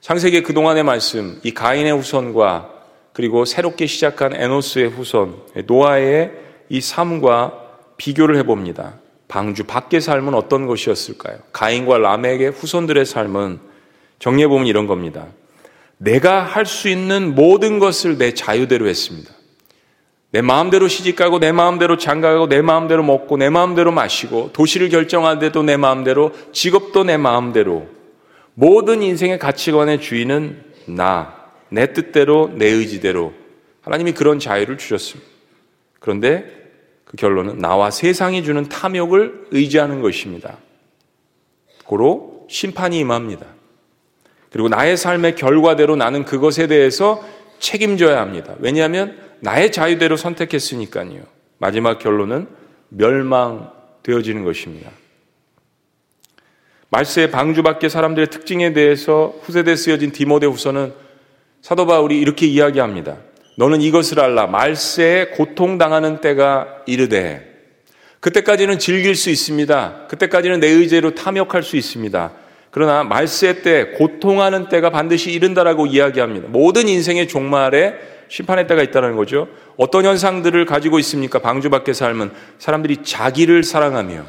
창세기 0.00 0.42
그동안의 0.42 0.82
말씀 0.82 1.38
이 1.42 1.52
가인의 1.52 1.92
후손과 1.92 2.70
그리고 3.12 3.44
새롭게 3.44 3.86
시작한 3.86 4.34
에노스의 4.34 4.88
후손 4.88 5.42
노아의 5.66 6.32
이 6.68 6.80
삶과 6.80 7.62
비교를 7.96 8.36
해봅니다. 8.38 8.98
방주 9.28 9.64
밖의 9.64 10.00
삶은 10.00 10.34
어떤 10.34 10.66
것이었을까요? 10.66 11.38
가인과 11.52 11.98
람에게 11.98 12.48
후손들의 12.48 13.04
삶은 13.06 13.60
정리해보면 14.18 14.66
이런 14.66 14.86
겁니다. 14.86 15.26
내가 15.98 16.42
할 16.42 16.66
수 16.66 16.88
있는 16.88 17.34
모든 17.34 17.78
것을 17.78 18.18
내 18.18 18.34
자유대로 18.34 18.86
했습니다. 18.86 19.32
내 20.30 20.42
마음대로 20.42 20.88
시집가고 20.88 21.38
내 21.38 21.52
마음대로 21.52 21.96
장가가고 21.96 22.48
내 22.48 22.60
마음대로 22.60 23.02
먹고 23.02 23.36
내 23.36 23.48
마음대로 23.48 23.92
마시고 23.92 24.50
도시를 24.52 24.88
결정하는데도 24.88 25.62
내 25.62 25.76
마음대로 25.76 26.32
직업도 26.52 27.04
내 27.04 27.16
마음대로 27.16 27.86
모든 28.54 29.02
인생의 29.02 29.38
가치관의 29.38 30.00
주인은 30.00 30.62
나, 30.86 31.34
내 31.68 31.92
뜻대로 31.92 32.50
내 32.54 32.66
의지대로 32.66 33.32
하나님이 33.82 34.12
그런 34.12 34.38
자유를 34.38 34.78
주셨습니다. 34.78 35.30
그런데 36.00 36.44
그 37.04 37.16
결론은 37.16 37.58
나와 37.58 37.90
세상이 37.90 38.42
주는 38.42 38.68
탐욕을 38.68 39.46
의지하는 39.52 40.02
것입니다. 40.02 40.58
고로 41.84 42.46
심판이 42.48 42.98
임합니다. 42.98 43.46
그리고 44.50 44.68
나의 44.68 44.96
삶의 44.96 45.36
결과대로 45.36 45.96
나는 45.96 46.24
그것에 46.24 46.66
대해서 46.66 47.22
책임져야 47.58 48.20
합니다. 48.20 48.54
왜냐하면 48.58 49.25
나의 49.40 49.72
자유대로 49.72 50.16
선택했으니까요. 50.16 51.22
마지막 51.58 51.98
결론은 51.98 52.48
멸망되어지는 52.88 54.44
것입니다. 54.44 54.90
말세의 56.90 57.30
방주 57.30 57.62
밖의 57.62 57.90
사람들의 57.90 58.28
특징에 58.30 58.72
대해서 58.72 59.34
후세대에 59.42 59.76
쓰여진 59.76 60.12
디모데 60.12 60.46
후서는 60.46 60.92
사도 61.60 61.86
바울이 61.86 62.18
이렇게 62.18 62.46
이야기합니다. 62.46 63.16
너는 63.56 63.80
이것을 63.80 64.20
알라. 64.20 64.46
말세에 64.46 65.28
고통당하는 65.28 66.20
때가 66.20 66.82
이르되. 66.86 67.54
그때까지는 68.20 68.78
즐길 68.78 69.14
수 69.14 69.30
있습니다. 69.30 70.06
그때까지는 70.08 70.60
내 70.60 70.68
의지로 70.68 71.14
탐욕할 71.14 71.62
수 71.62 71.76
있습니다. 71.76 72.32
그러나 72.70 73.04
말세 73.04 73.62
때 73.62 73.92
고통하는 73.96 74.68
때가 74.68 74.90
반드시 74.90 75.32
이른다라고 75.32 75.86
이야기합니다. 75.86 76.48
모든 76.48 76.88
인생의 76.88 77.26
종말에 77.26 77.94
심판의 78.28 78.66
때가 78.66 78.82
있다는 78.82 79.16
거죠. 79.16 79.48
어떤 79.76 80.04
현상들을 80.04 80.64
가지고 80.64 80.98
있습니까? 80.98 81.38
방주 81.38 81.70
밖의 81.70 81.94
삶은 81.94 82.30
사람들이 82.58 82.98
자기를 83.02 83.62
사랑하며 83.62 84.24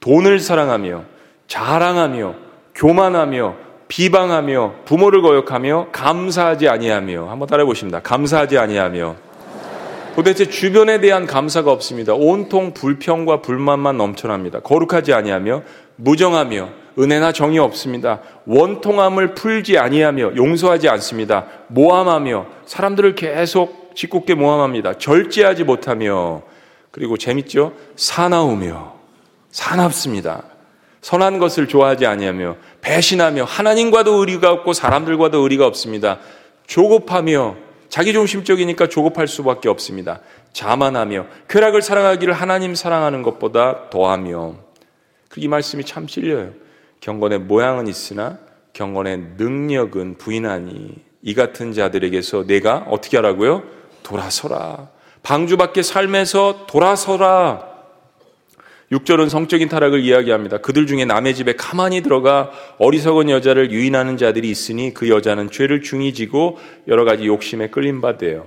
돈을 0.00 0.40
사랑하며 0.40 1.04
자랑하며 1.46 2.34
교만하며 2.74 3.56
비방하며 3.88 4.74
부모를 4.84 5.20
거역하며 5.20 5.88
감사하지 5.92 6.68
아니하며 6.68 7.28
한번 7.28 7.48
따라해 7.48 7.66
보십니다. 7.66 8.00
감사하지 8.00 8.56
아니하며 8.56 9.16
도대체 10.14 10.46
주변에 10.46 11.00
대한 11.00 11.26
감사가 11.26 11.72
없습니다. 11.72 12.14
온통 12.14 12.72
불평과 12.72 13.42
불만만 13.42 13.96
넘쳐납니다. 13.96 14.60
거룩하지 14.60 15.12
아니하며 15.12 15.62
무정하며 15.96 16.79
은혜나 16.98 17.32
정이 17.32 17.58
없습니다. 17.58 18.20
원통함을 18.46 19.34
풀지 19.34 19.78
아니하며 19.78 20.36
용서하지 20.36 20.88
않습니다. 20.88 21.46
모함하며 21.68 22.46
사람들을 22.66 23.14
계속 23.14 23.92
짓궂게 23.94 24.34
모함합니다. 24.34 24.98
절제하지 24.98 25.64
못하며 25.64 26.42
그리고 26.90 27.16
재밌죠? 27.16 27.72
사나우며 27.96 28.94
사납습니다. 29.50 30.44
선한 31.00 31.38
것을 31.38 31.66
좋아하지 31.66 32.06
아니하며 32.06 32.56
배신하며 32.82 33.44
하나님과도 33.44 34.14
의리가 34.20 34.50
없고 34.52 34.72
사람들과도 34.72 35.38
의리가 35.38 35.66
없습니다. 35.66 36.18
조급하며 36.66 37.56
자기 37.88 38.12
중심적이니까 38.12 38.88
조급할 38.88 39.26
수밖에 39.26 39.68
없습니다. 39.68 40.20
자만하며 40.52 41.26
쾌락을 41.48 41.82
사랑하기를 41.82 42.34
하나님 42.34 42.74
사랑하는 42.74 43.22
것보다 43.22 43.90
더하며 43.90 44.54
이 45.36 45.48
말씀이 45.48 45.84
참 45.84 46.06
찔려요. 46.06 46.52
경건의 47.00 47.40
모양은 47.40 47.86
있으나 47.86 48.38
경건의 48.72 49.34
능력은 49.36 50.18
부인하니 50.18 50.96
이 51.22 51.34
같은 51.34 51.72
자들에게서 51.72 52.46
내가 52.46 52.86
어떻게 52.88 53.16
하라고요? 53.16 53.62
돌아서라. 54.02 54.88
방주밖에 55.22 55.82
삶에서 55.82 56.66
돌아서라. 56.66 57.68
6절은 58.92 59.28
성적인 59.28 59.68
타락을 59.68 60.00
이야기합니다. 60.00 60.58
그들 60.58 60.86
중에 60.86 61.04
남의 61.04 61.34
집에 61.34 61.52
가만히 61.52 62.00
들어가 62.02 62.50
어리석은 62.78 63.30
여자를 63.30 63.70
유인하는 63.70 64.16
자들이 64.16 64.50
있으니 64.50 64.92
그 64.92 65.08
여자는 65.08 65.50
죄를 65.50 65.82
중히 65.82 66.12
지고 66.12 66.58
여러 66.88 67.04
가지 67.04 67.26
욕심에 67.26 67.68
끌림 67.68 68.00
받대요. 68.00 68.46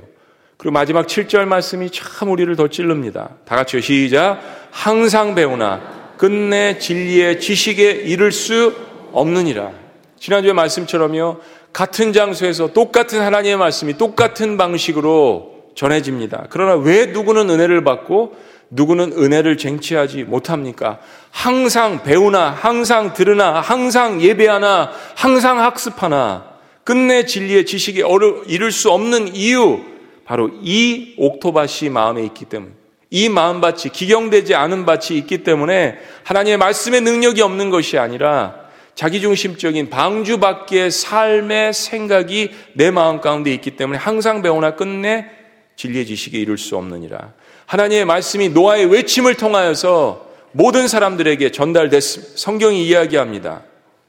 그리고 0.58 0.74
마지막 0.74 1.08
7절 1.08 1.46
말씀이 1.46 1.90
참 1.92 2.30
우리를 2.30 2.54
더 2.56 2.68
찔릅니다. 2.68 3.36
다 3.46 3.56
같이요. 3.56 3.82
시작. 3.82 4.42
항상 4.72 5.34
배우나 5.34 6.03
끝내 6.24 6.78
진리의 6.78 7.42
지식에 7.42 7.92
이를 7.92 8.32
수 8.32 8.74
없느니라. 9.12 9.74
지난주에 10.18 10.54
말씀처럼요. 10.54 11.42
같은 11.74 12.14
장소에서 12.14 12.72
똑같은 12.72 13.20
하나님의 13.20 13.58
말씀이 13.58 13.98
똑같은 13.98 14.56
방식으로 14.56 15.66
전해집니다. 15.76 16.48
그러나 16.50 16.76
왜 16.76 17.08
누구는 17.08 17.50
은혜를 17.50 17.84
받고 17.84 18.38
누구는 18.70 19.12
은혜를 19.18 19.58
쟁취하지 19.58 20.24
못합니까? 20.24 21.00
항상 21.30 22.04
배우나, 22.04 22.52
항상 22.52 23.14
들으나, 23.14 23.60
항상 23.60 24.22
예배하나, 24.22 24.92
항상 25.16 25.60
학습하나, 25.60 26.46
끝내 26.86 27.26
진리의 27.26 27.66
어려, 28.06 28.44
이룰 28.48 28.72
수 28.72 28.90
없는 28.92 29.36
이유, 29.36 29.82
바로 30.24 30.52
이 30.62 31.16
옥토밭이 31.18 31.90
마음에 31.90 32.24
있기 32.24 32.46
때문. 32.46 32.83
이 33.14 33.30
마음밭이 33.30 33.92
기경되지 33.94 34.56
않은 34.56 34.88
밭이 34.88 35.20
있기 35.20 35.44
때문에 35.44 36.00
하나님의 36.24 36.58
말씀의 36.58 37.02
능력이 37.02 37.44
없는 37.44 37.70
것이 37.70 38.00
아니라 38.00 38.56
자기중심적인 38.96 39.92
방주 39.92 40.40
밖의 40.40 40.90
삶의 40.90 41.74
생각이 41.74 42.50
내 42.74 42.90
마음 42.90 43.22
가운데 43.22 43.54
있기 43.54 43.76
때문에 43.76 44.00
항상 44.00 44.42
배우나 44.42 44.76
끝내 44.76 45.28
진리의 45.76 46.08
지식에 46.08 46.40
이룰 46.40 46.58
수 46.58 46.76
없느니라. 46.76 47.34
하나님의 47.68 48.06
말씀이 48.06 48.50
노아의 48.50 48.88
외침을 48.88 49.36
통하여서 49.36 50.26
모든 50.52 50.88
사람들에게 50.88 51.52
전달됐습니다. 51.52 52.34
성경이 52.36 52.84
이야기합니다. 52.88 53.62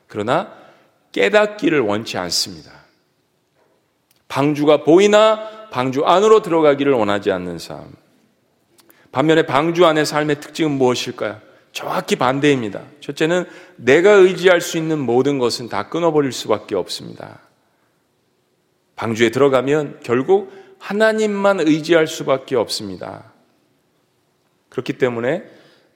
그러나 0.07 0.51
깨닫기를 1.13 1.81
원치 1.81 2.17
않습니다. 2.17 2.73
방주가 4.29 4.83
보이나 4.83 5.69
방주 5.71 6.07
안으로 6.07 6.41
들어가기를 6.41 6.95
원하지 6.95 7.31
않는 7.33 7.59
삶. 7.59 8.04
반면에 9.15 9.47
방주 9.47 9.87
안의 9.87 10.07
삶의 10.07 10.41
특징은 10.41 10.73
무엇일까요? 10.73 11.41
정확히 11.71 12.17
반대입니다. 12.17 12.83
첫째는 13.01 13.45
내가 13.77 14.11
의지할 14.11 14.61
수 14.61 14.77
있는 14.77 14.99
모든 14.99 15.39
것은 15.39 15.69
다 15.69 15.89
끊어버릴 15.89 16.33
수밖에 16.33 16.75
없습니다. 16.75 17.39
방주에 18.97 19.31
들어가면 19.31 20.01
결국 20.03 20.53
하나님만 20.81 21.61
의지할 21.61 22.09
수밖에 22.09 22.57
없습니다. 22.57 23.33
그렇기 24.69 24.95
때문에 24.95 25.45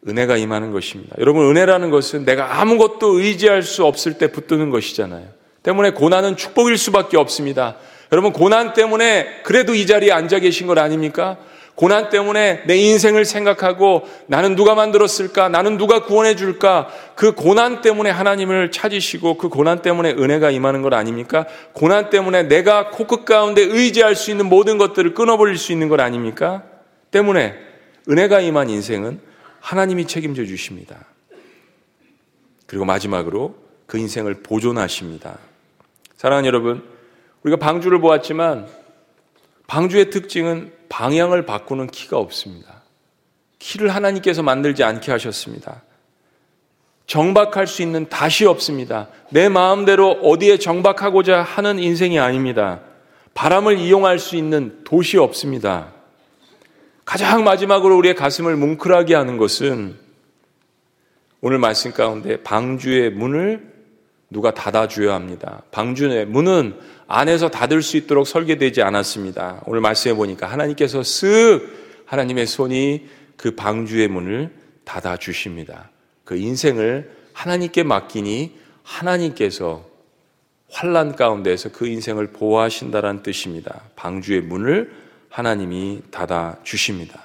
은혜가 0.07 0.37
임하는 0.37 0.71
것입니다. 0.71 1.17
여러분, 1.19 1.51
은혜라는 1.51 1.91
것은 1.91 2.25
내가 2.25 2.61
아무것도 2.61 3.19
의지할 3.19 3.65
수 3.65 3.85
없을 3.85 4.15
때 4.15 4.31
붙드는 4.31 4.71
것이잖아요. 4.71 5.27
때문에 5.65 5.91
고난은 5.91 6.37
축복일 6.37 6.79
수밖에 6.79 7.17
없습니다. 7.17 7.79
여러분, 8.13 8.33
고난 8.33 8.75
때문에 8.75 9.43
그래도 9.43 9.75
이 9.75 9.89
자리에 9.89 10.13
앉아 10.13 10.39
계신 10.39 10.69
것 10.69 10.79
아닙니까? 10.79 11.37
고난 11.79 12.11
때문에 12.11 12.65
내 12.67 12.77
인생을 12.77 13.25
생각하고 13.25 14.03
나는 14.27 14.57
누가 14.57 14.75
만들었을까? 14.75 15.49
나는 15.49 15.79
누가 15.79 16.03
구원해 16.03 16.35
줄까? 16.35 16.89
그 17.15 17.37
고난 17.37 17.83
때문에 17.83 18.11
하나님을 18.11 18.73
찾으시고 18.73 19.39
그 19.39 19.49
고난 19.49 19.81
때문에 19.81 20.11
은혜가 20.11 20.51
임하는 20.51 20.83
것 20.83 20.93
아닙니까? 20.93 21.47
고난 21.75 22.11
때문에 22.11 22.49
내가 22.49 22.91
코끝 22.91 23.25
가운데 23.25 23.63
의지할 23.63 24.17
수 24.17 24.33
있는 24.33 24.49
모든 24.49 24.77
것들을 24.77 25.15
끊어버릴 25.15 25.57
수 25.57 25.71
있는 25.71 25.89
것 25.89 26.01
아닙니까? 26.01 26.65
때문에 27.13 27.55
은혜가 28.11 28.41
임한 28.41 28.71
인생은 28.71 29.21
하나님이 29.61 30.09
책임져 30.09 30.47
주십니다. 30.47 30.97
그리고 32.67 32.87
마지막으로 32.87 33.55
그 33.87 33.99
인생을 33.99 34.43
보존하십니다. 34.43 35.39
사랑하는 36.17 36.49
여러분, 36.49 36.83
우리가 37.45 37.57
방주를 37.65 38.01
보았지만 38.01 38.67
방주의 39.69 40.11
특징은 40.11 40.77
방향을 40.89 41.47
바꾸는 41.47 41.89
키가 41.89 42.19
없습니다. 42.19 42.83
키를 43.59 43.95
하나님께서 43.95 44.43
만들지 44.43 44.85
않게 44.85 45.11
하셨습니다. 45.13 45.83
정박할 47.07 47.67
수 47.67 47.83
있는 47.83 48.09
닷이 48.09 48.47
없습니다. 48.47 49.09
내 49.31 49.49
마음대로 49.49 50.11
어디에 50.23 50.59
정박하고자 50.59 51.43
하는 51.43 51.79
인생이 51.79 52.19
아닙니다. 52.19 52.81
바람을 53.35 53.79
이용할 53.79 54.19
수 54.19 54.37
있는 54.37 54.85
도시 54.85 55.17
없습니다. 55.17 55.93
가장 57.05 57.45
마지막으로 57.45 57.97
우리의 57.97 58.15
가슴을 58.15 58.57
뭉클하게 58.57 59.15
하는 59.15 59.39
것은 59.39 59.97
오늘 61.41 61.59
말씀 61.59 61.93
가운데 61.93 62.43
방주의 62.43 63.11
문을 63.11 63.73
누가 64.29 64.53
닫아줘야 64.53 65.15
합니다. 65.15 65.63
방주의 65.71 66.27
문은 66.27 66.79
안에서 67.09 67.49
닫을 67.49 67.83
수 67.83 67.97
있도록 67.97 68.29
설계되지 68.29 68.83
않았습니다. 68.83 69.63
오늘 69.67 69.81
말씀해 69.81 70.15
보니까 70.15 70.47
하나님께서 70.47 71.01
쓱 71.01 71.63
하나님의 72.05 72.47
손이 72.47 73.07
그 73.37 73.55
방주의 73.55 74.09
문을 74.09 74.51
닫아 74.85 75.17
주십니다. 75.17 75.91
그 76.25 76.37
인생을 76.37 77.11
하나님께 77.33 77.83
맡기니 77.83 78.57
하나님께서 78.83 79.87
환란 80.71 81.17
가운데서 81.17 81.71
그 81.71 81.87
인생을 81.87 82.33
보호하신다는 82.33 83.23
뜻입니다. 83.23 83.81
방주의 83.97 84.43
문을 84.43 84.93
하나님이 85.31 86.03
닫아 86.11 86.57
주십니다. 86.63 87.23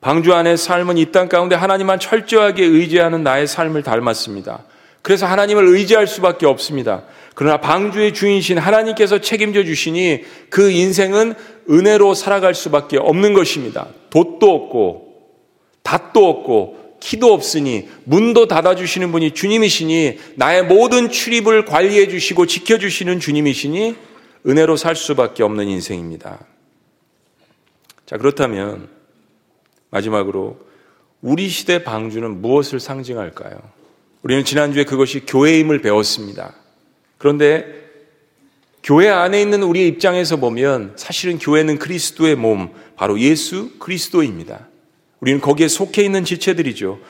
방주 0.00 0.32
안의 0.32 0.56
삶은 0.56 0.96
이 0.98 1.10
땅 1.10 1.28
가운데 1.28 1.56
하나님만 1.56 1.98
철저하게 1.98 2.64
의지하는 2.64 3.22
나의 3.22 3.46
삶을 3.46 3.82
닮았습니다. 3.82 4.64
그래서 5.02 5.26
하나님을 5.26 5.66
의지할 5.66 6.06
수밖에 6.06 6.46
없습니다. 6.46 7.02
그러나 7.36 7.58
방주의 7.58 8.14
주인신 8.14 8.56
하나님께서 8.56 9.20
책임져 9.20 9.62
주시니 9.62 10.24
그 10.48 10.70
인생은 10.70 11.34
은혜로 11.68 12.14
살아갈 12.14 12.54
수밖에 12.54 12.96
없는 12.96 13.34
것입니다. 13.34 13.88
돛도 14.08 14.50
없고, 14.50 15.34
닷도 15.82 16.30
없고, 16.30 16.96
키도 16.98 17.34
없으니, 17.34 17.90
문도 18.04 18.48
닫아주시는 18.48 19.12
분이 19.12 19.32
주님이시니, 19.32 20.18
나의 20.36 20.64
모든 20.64 21.10
출입을 21.10 21.66
관리해 21.66 22.08
주시고 22.08 22.46
지켜주시는 22.46 23.20
주님이시니, 23.20 23.96
은혜로 24.46 24.76
살 24.76 24.96
수밖에 24.96 25.42
없는 25.42 25.68
인생입니다. 25.68 26.38
자, 28.06 28.16
그렇다면, 28.16 28.88
마지막으로, 29.90 30.58
우리 31.20 31.50
시대 31.50 31.84
방주는 31.84 32.40
무엇을 32.40 32.80
상징할까요? 32.80 33.58
우리는 34.22 34.42
지난주에 34.42 34.84
그것이 34.84 35.26
교회임을 35.26 35.82
배웠습니다. 35.82 36.54
그런데 37.18 37.86
교회 38.82 39.08
안에 39.08 39.40
있는 39.42 39.62
우리의 39.62 39.88
입장에서 39.88 40.36
보면 40.36 40.92
사실은 40.96 41.38
교회는 41.38 41.78
그리스도의 41.78 42.36
몸, 42.36 42.70
바로 42.96 43.18
예수 43.18 43.70
그리스도입니다. 43.78 44.68
우리는 45.20 45.40
거기에 45.40 45.66
속해 45.66 46.02
있는 46.02 46.24
지체들이죠. 46.24 47.00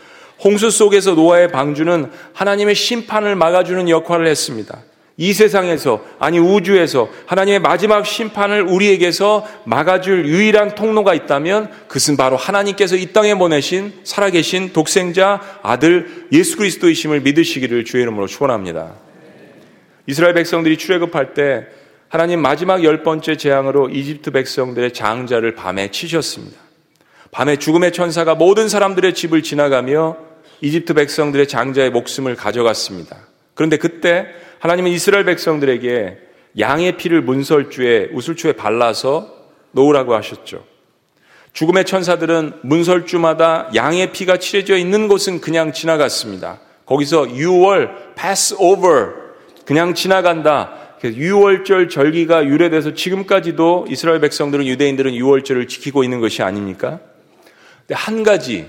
홍수 0.43 0.71
속에서 0.71 1.15
노아의 1.15 1.53
방주는 1.53 2.11
하나님의 2.33 2.75
심판을 2.75 3.37
막아주는 3.37 3.89
역할을 3.89 4.27
했습니다. 4.27 4.83
이 5.19 5.33
세상에서, 5.33 6.05
아니 6.19 6.39
우주에서 6.39 7.09
하나님의 7.27 7.61
마지막 7.61 8.05
심판을 8.07 8.63
우리에게서 8.63 9.47
막아줄 9.65 10.27
유일한 10.27 10.75
통로가 10.75 11.15
있다면 11.15 11.71
그것은 11.89 12.17
바로 12.17 12.37
하나님께서 12.37 12.97
이 12.97 13.13
땅에 13.13 13.35
보내신 13.35 14.01
살아계신 14.05 14.73
독생자 14.75 15.41
아들 15.63 16.27
예수 16.33 16.59
그리스도이심을 16.59 17.21
믿으시기를 17.21 17.87
주의 17.87 18.03
이름으로 18.03 18.27
축원합니다. 18.27 19.06
이스라엘 20.07 20.35
백성들이 20.35 20.79
출애굽할 20.79 21.35
때 21.35 21.67
하나님 22.09 22.41
마지막 22.41 22.85
열 22.85 23.03
번째 23.03 23.37
재앙으로 23.37 23.89
이집트 23.89 24.31
백성들의 24.31 24.93
장자를 24.93 25.55
밤에 25.55 25.91
치셨습니다. 25.91 26.57
밤에 27.33 27.57
죽음의 27.57 27.93
천사가 27.93 28.37
모든 28.37 28.69
사람들의 28.69 29.15
집을 29.15 29.43
지나가며 29.43 30.17
이집트 30.61 30.95
백성들의 30.95 31.49
장자의 31.49 31.91
목숨을 31.91 32.37
가져갔습니다. 32.37 33.17
그런데 33.55 33.77
그때 33.77 34.27
하나님은 34.61 34.91
이스라엘 34.93 35.25
백성들에게 35.25 36.19
양의 36.59 36.97
피를 36.97 37.21
문설주에 37.23 38.11
우슬초에 38.13 38.53
발라서 38.53 39.35
놓으라고 39.73 40.15
하셨죠. 40.15 40.65
죽음의 41.53 41.85
천사들은 41.85 42.61
문설주마다 42.63 43.71
양의 43.75 44.13
피가 44.13 44.39
칠해져 44.39 44.77
있는 44.77 45.09
곳은 45.09 45.41
그냥 45.41 45.73
지나갔습니다. 45.73 46.61
거기서 46.87 47.25
6월 47.25 48.15
pass 48.15 48.55
over 48.59 49.26
그냥 49.67 49.95
지나간다. 49.95 50.73
유월절 51.05 51.89
절기가 51.89 52.47
유래돼서 52.47 52.95
지금까지도 52.95 53.87
이스라엘 53.89 54.21
백성들은 54.21 54.67
유대인들은 54.67 55.15
유월절을 55.15 55.69
지키고 55.69 56.03
있는 56.03 56.21
것이 56.21 56.43
아닙니까? 56.43 57.01
근데 57.81 57.95
한 57.95 58.23
가지 58.23 58.67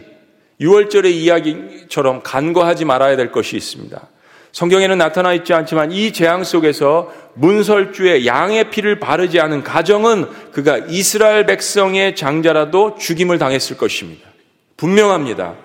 유월절의 0.60 1.18
이야기처럼 1.18 2.22
간과하지 2.24 2.86
말아야 2.86 3.16
될 3.16 3.32
것이 3.32 3.56
있습니다. 3.56 4.08
성경에는 4.52 4.98
나타나 4.98 5.34
있지 5.34 5.54
않지만 5.54 5.92
이 5.92 6.12
재앙 6.14 6.44
속에서 6.44 7.14
문설주에 7.36 8.26
양의 8.26 8.72
피를 8.72 9.00
바르지 9.00 9.40
않은 9.40 9.64
가정은 9.64 10.28
그가 10.52 10.80
이스라엘 10.90 11.46
백성의 11.46 12.16
장자라도 12.16 12.98
죽임을 12.98 13.38
당했을 13.38 13.78
것입니다. 13.78 14.28
분명합니다. 14.78 15.56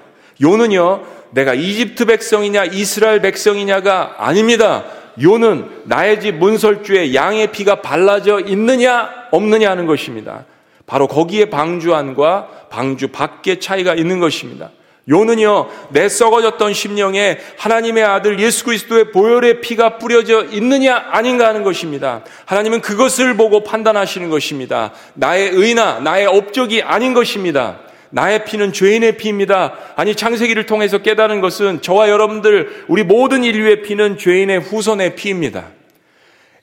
요는요, 0.42 1.05
내가 1.31 1.55
이집트 1.55 2.05
백성이냐 2.05 2.66
이스라엘 2.66 3.23
백성이냐가 3.23 4.16
아닙니다. 4.18 4.85
요는 5.20 5.83
나의 5.85 6.20
집 6.20 6.37
문설주에 6.37 7.14
양의 7.14 7.53
피가 7.53 7.83
발라져 7.83 8.40
있느냐 8.40 9.11
없느냐 9.31 9.70
하는 9.70 9.87
것입니다. 9.87 10.44
바로 10.87 11.07
거기에 11.07 11.46
방주 11.46 11.94
안과 11.94 12.48
방주 12.70 13.09
밖의 13.09 13.61
차이가 13.61 13.94
있는 13.94 14.20
것입니다. 14.20 14.70
요는요, 15.09 15.68
내 15.90 16.09
썩어졌던 16.09 16.75
심령에 16.75 17.38
하나님의 17.59 18.05
아들 18.05 18.38
예수 18.38 18.64
그리스도의 18.64 19.11
보혈의 19.11 19.61
피가 19.61 19.98
뿌려져 19.98 20.44
있느냐 20.44 20.96
아닌가 21.11 21.48
하는 21.48 21.64
것입니다. 21.64 22.22
하나님은 22.44 22.83
그것을 22.83 23.37
보고 23.37 23.64
판단하시는 23.64 24.31
것입니다. 24.31 24.92
나의 25.14 25.51
의나 25.51 25.98
나의 25.98 26.27
업적이 26.27 26.83
아닌 26.83 27.14
것입니다. 27.14 27.81
나의 28.12 28.44
피는 28.44 28.72
죄인의 28.75 29.16
피입니다. 29.16 29.72
아니 29.96 30.14
창세기를 30.14 30.66
통해서 30.66 30.98
깨달은 30.98 31.40
것은 31.40 31.81
저와 31.81 32.11
여러분들 32.11 32.85
우리 32.88 33.05
모든 33.05 33.42
인류의 33.42 33.83
피는 33.83 34.18
죄인의 34.18 34.61
후손의 34.61 35.16
피입니다. 35.16 35.68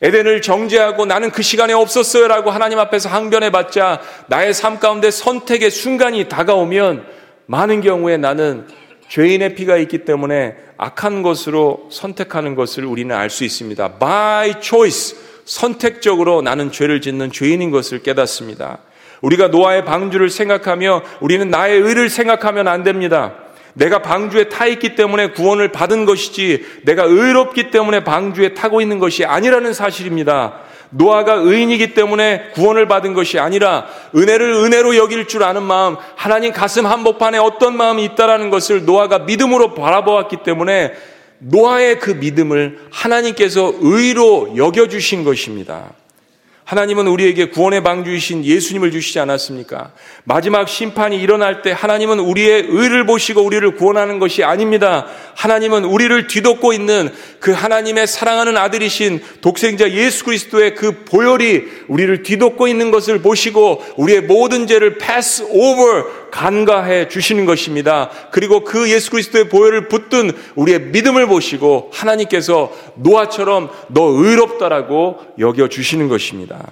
에덴을 0.01 0.41
정죄하고 0.41 1.05
나는 1.05 1.31
그 1.31 1.41
시간에 1.41 1.73
없었어요라고 1.73 2.51
하나님 2.51 2.79
앞에서 2.79 3.09
항변해 3.09 3.49
봤자 3.49 3.99
나의 4.27 4.53
삶 4.53 4.79
가운데 4.79 5.11
선택의 5.11 5.71
순간이 5.71 6.29
다가오면 6.29 7.05
많은 7.47 7.81
경우에 7.81 8.17
나는 8.17 8.67
죄인의 9.09 9.55
피가 9.55 9.77
있기 9.77 10.05
때문에 10.05 10.55
악한 10.77 11.23
것으로 11.23 11.89
선택하는 11.91 12.53
것을 12.53 12.85
우리는 12.85 13.13
알 13.13 13.29
수 13.29 13.43
있습니다. 13.43 13.97
By 13.97 14.53
choice. 14.61 15.17
선택적으로 15.45 16.43
나는 16.43 16.71
죄를 16.71 17.01
짓는 17.01 17.31
죄인인 17.31 17.71
것을 17.71 18.03
깨닫습니다. 18.03 18.77
우리가 19.21 19.47
노아의 19.47 19.85
방주를 19.85 20.29
생각하며 20.29 21.03
우리는 21.19 21.49
나의 21.49 21.79
의를 21.79 22.09
생각하면 22.09 22.67
안 22.67 22.83
됩니다. 22.83 23.33
내가 23.73 24.01
방주에 24.01 24.49
타 24.49 24.65
있기 24.65 24.95
때문에 24.95 25.31
구원을 25.31 25.71
받은 25.71 26.05
것이지 26.05 26.65
내가 26.83 27.03
의롭기 27.03 27.71
때문에 27.71 28.03
방주에 28.03 28.53
타고 28.53 28.81
있는 28.81 28.99
것이 28.99 29.25
아니라는 29.25 29.73
사실입니다. 29.73 30.59
노아가 30.91 31.33
의인이기 31.33 31.93
때문에 31.93 32.49
구원을 32.53 32.87
받은 32.87 33.13
것이 33.13 33.37
아니라 33.37 33.85
은혜를 34.15 34.53
은혜로 34.53 34.95
여길 34.97 35.27
줄 35.27 35.43
아는 35.43 35.63
마음, 35.63 35.97
하나님 36.15 36.51
가슴 36.51 36.87
한복판에 36.87 37.37
어떤 37.37 37.77
마음이 37.77 38.03
있다라는 38.05 38.49
것을 38.49 38.85
노아가 38.85 39.19
믿음으로 39.19 39.75
바라보았기 39.75 40.37
때문에 40.43 40.93
노아의 41.39 41.99
그 41.99 42.11
믿음을 42.11 42.79
하나님께서 42.91 43.73
의로 43.81 44.53
여겨주신 44.57 45.23
것입니다. 45.23 45.91
하나님은 46.69 47.07
우리에게 47.07 47.45
구원의 47.45 47.81
방주이신 47.81 48.45
예수님을 48.45 48.91
주시지 48.91 49.19
않았습니까? 49.19 49.91
마지막 50.23 50.69
심판이 50.69 51.19
일어날 51.19 51.63
때 51.63 51.71
하나님은 51.71 52.19
우리의 52.19 52.65
의를 52.67 53.07
보시고 53.07 53.41
우리를 53.41 53.73
구원하는 53.73 54.19
것이 54.19 54.43
아닙니다. 54.43 55.07
하나님은 55.33 55.83
우리를 55.83 56.27
뒤덮고 56.27 56.71
있는 56.73 57.11
그 57.39 57.53
하나님의 57.53 58.05
사랑하는 58.05 58.55
아들이신 58.55 59.19
독생자 59.41 59.89
예수 59.89 60.25
그리스도의 60.25 60.75
그 60.75 61.05
보혈이 61.05 61.63
우리를 61.87 62.21
뒤덮고 62.21 62.67
있는 62.67 62.91
것을 62.91 63.23
보시고 63.23 63.83
우리의 63.97 64.21
모든 64.21 64.67
죄를 64.67 64.99
패스 64.99 65.47
오버 65.49 66.28
간과해 66.31 67.07
주시는 67.07 67.45
것입니다. 67.45 68.09
그리고 68.31 68.63
그 68.63 68.89
예수 68.91 69.11
그리스도의 69.11 69.49
보혈을 69.49 69.87
붙든 69.87 70.31
우리의 70.55 70.81
믿음을 70.91 71.27
보시고 71.27 71.89
하나님께서 71.93 72.71
노아처럼 72.95 73.69
너 73.89 74.03
의롭다라고 74.03 75.19
여겨 75.39 75.69
주시는 75.69 76.07
것입니다. 76.07 76.71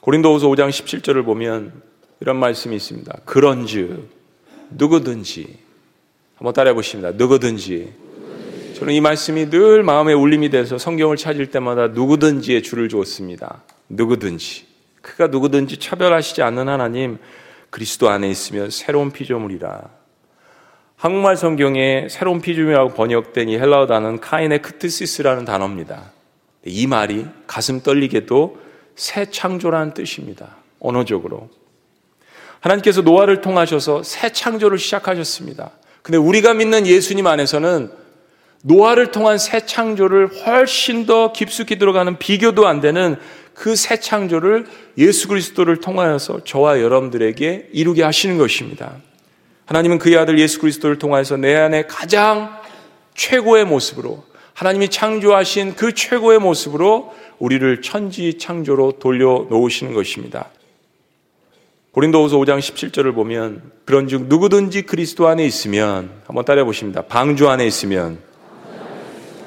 고린도후서 0.00 0.48
5장 0.48 0.68
17절을 0.68 1.24
보면 1.24 1.72
이런 2.20 2.36
말씀이 2.36 2.74
있습니다. 2.74 3.20
그런즉 3.24 4.08
누구든지 4.70 5.58
한번 6.36 6.52
따라해 6.54 6.74
보십니다. 6.74 7.12
누구든지 7.12 7.92
저는 8.74 8.94
이 8.94 9.00
말씀이 9.00 9.48
늘 9.48 9.84
마음에 9.84 10.12
울림이 10.12 10.50
돼서 10.50 10.76
성경을 10.76 11.16
찾을 11.16 11.52
때마다 11.52 11.88
누구든지의 11.88 12.64
줄을 12.64 12.88
주었습니다. 12.88 13.62
누구든지 13.88 14.66
그가 15.02 15.28
누구든지 15.28 15.76
차별하시지 15.76 16.42
않는 16.42 16.68
하나님 16.68 17.18
그리스도 17.72 18.10
안에 18.10 18.28
있으면 18.28 18.68
새로운 18.68 19.10
피조물이라. 19.12 19.80
한국말 20.96 21.38
성경에 21.38 22.06
새로운 22.10 22.42
피조물이라고 22.42 22.92
번역된 22.92 23.48
이 23.48 23.56
헬라어 23.56 23.86
단어는 23.86 24.20
카인의 24.20 24.60
크트시스라는 24.60 25.46
단어입니다. 25.46 26.12
이 26.66 26.86
말이 26.86 27.24
가슴 27.46 27.82
떨리게도 27.82 28.60
새 28.94 29.30
창조라는 29.30 29.94
뜻입니다. 29.94 30.56
언어적으로. 30.80 31.48
하나님께서 32.60 33.00
노아를 33.00 33.40
통하셔서 33.40 34.02
새 34.02 34.30
창조를 34.30 34.76
시작하셨습니다. 34.76 35.70
근데 36.02 36.18
우리가 36.18 36.52
믿는 36.52 36.86
예수님 36.86 37.26
안에서는 37.26 37.90
노아를 38.64 39.12
통한 39.12 39.38
새 39.38 39.64
창조를 39.64 40.28
훨씬 40.44 41.06
더 41.06 41.32
깊숙이 41.32 41.78
들어가는 41.78 42.18
비교도 42.18 42.66
안 42.66 42.82
되는 42.82 43.16
그 43.54 43.76
새 43.76 44.00
창조를 44.00 44.66
예수 44.98 45.28
그리스도를 45.28 45.80
통하여서 45.80 46.44
저와 46.44 46.80
여러분들에게 46.80 47.70
이루게 47.72 48.02
하시는 48.02 48.38
것입니다. 48.38 48.96
하나님은 49.66 49.98
그의 49.98 50.16
아들 50.16 50.38
예수 50.38 50.58
그리스도를 50.60 50.98
통하여서 50.98 51.36
내 51.36 51.54
안에 51.54 51.86
가장 51.86 52.60
최고의 53.14 53.64
모습으로 53.64 54.24
하나님이 54.54 54.88
창조하신 54.88 55.76
그 55.76 55.94
최고의 55.94 56.38
모습으로 56.38 57.14
우리를 57.38 57.82
천지 57.82 58.38
창조로 58.38 58.98
돌려 58.98 59.46
놓으시는 59.48 59.94
것입니다. 59.94 60.50
고린도후서 61.92 62.38
5장 62.38 62.58
17절을 62.58 63.14
보면 63.14 63.70
그런즉 63.84 64.26
누구든지 64.26 64.82
그리스도 64.82 65.28
안에 65.28 65.44
있으면 65.44 66.10
한번 66.26 66.44
따라해 66.44 66.64
보십니다. 66.64 67.02
방주 67.02 67.48
안에 67.48 67.66
있으면 67.66 68.18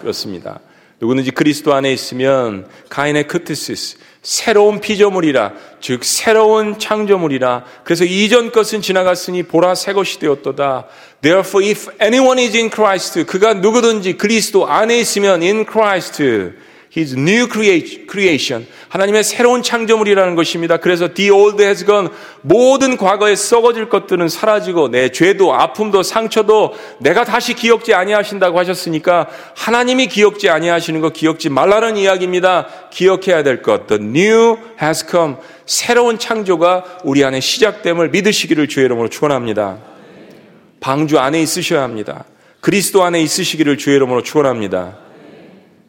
그렇습니다. 0.02 0.60
누구든지 1.02 1.32
그리스도 1.32 1.74
안에 1.74 1.92
있으면 1.92 2.68
가인의 2.90 3.28
크트시스 3.28 3.98
새로운 4.22 4.80
피조물이라 4.80 5.54
즉 5.82 6.04
새로운 6.04 6.80
창조물이라. 6.80 7.64
그래서 7.84 8.06
이전 8.06 8.52
것은 8.52 8.82
지나갔으니 8.82 9.44
보라 9.44 9.76
새 9.76 9.94
것이 9.94 10.18
되었도다. 10.18 10.88
Therefore 11.22 11.70
if 11.70 11.90
anyone 12.02 12.42
is 12.42 12.58
in 12.58 12.72
Christ 12.72 13.24
그가 13.26 13.54
누구든지 13.54 14.14
그리스도 14.14 14.68
안에 14.68 15.00
있으면 15.00 15.44
in 15.44 15.66
Christ 15.70 16.24
His 16.98 17.16
new 17.16 17.48
creation. 17.50 18.66
하나님의 18.88 19.26
새로운 19.26 19.62
창조물이라는 19.62 20.36
것입니다. 20.36 20.78
그래서 20.78 21.14
the 21.14 21.30
old 21.30 21.62
has 21.62 21.86
gone. 21.86 22.08
모든 22.42 22.96
과거에 22.96 23.36
썩어질 23.36 23.90
것들은 23.90 24.30
사라지고 24.30 24.90
내 24.90 25.10
죄도 25.10 25.54
아픔도 25.54 26.04
상처도 26.04 26.74
내가 27.00 27.26
다시 27.26 27.54
기억지 27.54 27.94
아니하신다고 27.94 28.58
하셨으니까 28.60 29.28
하나님이 29.58 30.08
기억지 30.08 30.50
아니하시는 30.50 31.02
거 31.02 31.10
기억지 31.10 31.50
말라는 31.50 31.98
이야기입니다. 31.98 32.68
기억해야 32.92 33.44
될 33.44 33.62
것. 33.62 33.88
The 33.88 34.02
new 34.02 34.58
has 34.82 35.06
come. 35.10 35.36
새로운 35.66 36.18
창조가 36.18 37.00
우리 37.04 37.26
안에 37.26 37.42
시작됨을 37.42 38.12
믿으시기를 38.12 38.70
주의 38.70 38.86
이름으로 38.86 39.10
축원합니다. 39.10 39.80
방주 40.80 41.20
안에 41.20 41.42
있으셔야 41.42 41.82
합니다. 41.82 42.24
그리스도 42.62 43.04
안에 43.04 43.22
있으시기를 43.22 43.78
주의 43.78 43.98
이름으로 43.98 44.24
축원합니다. 44.24 44.98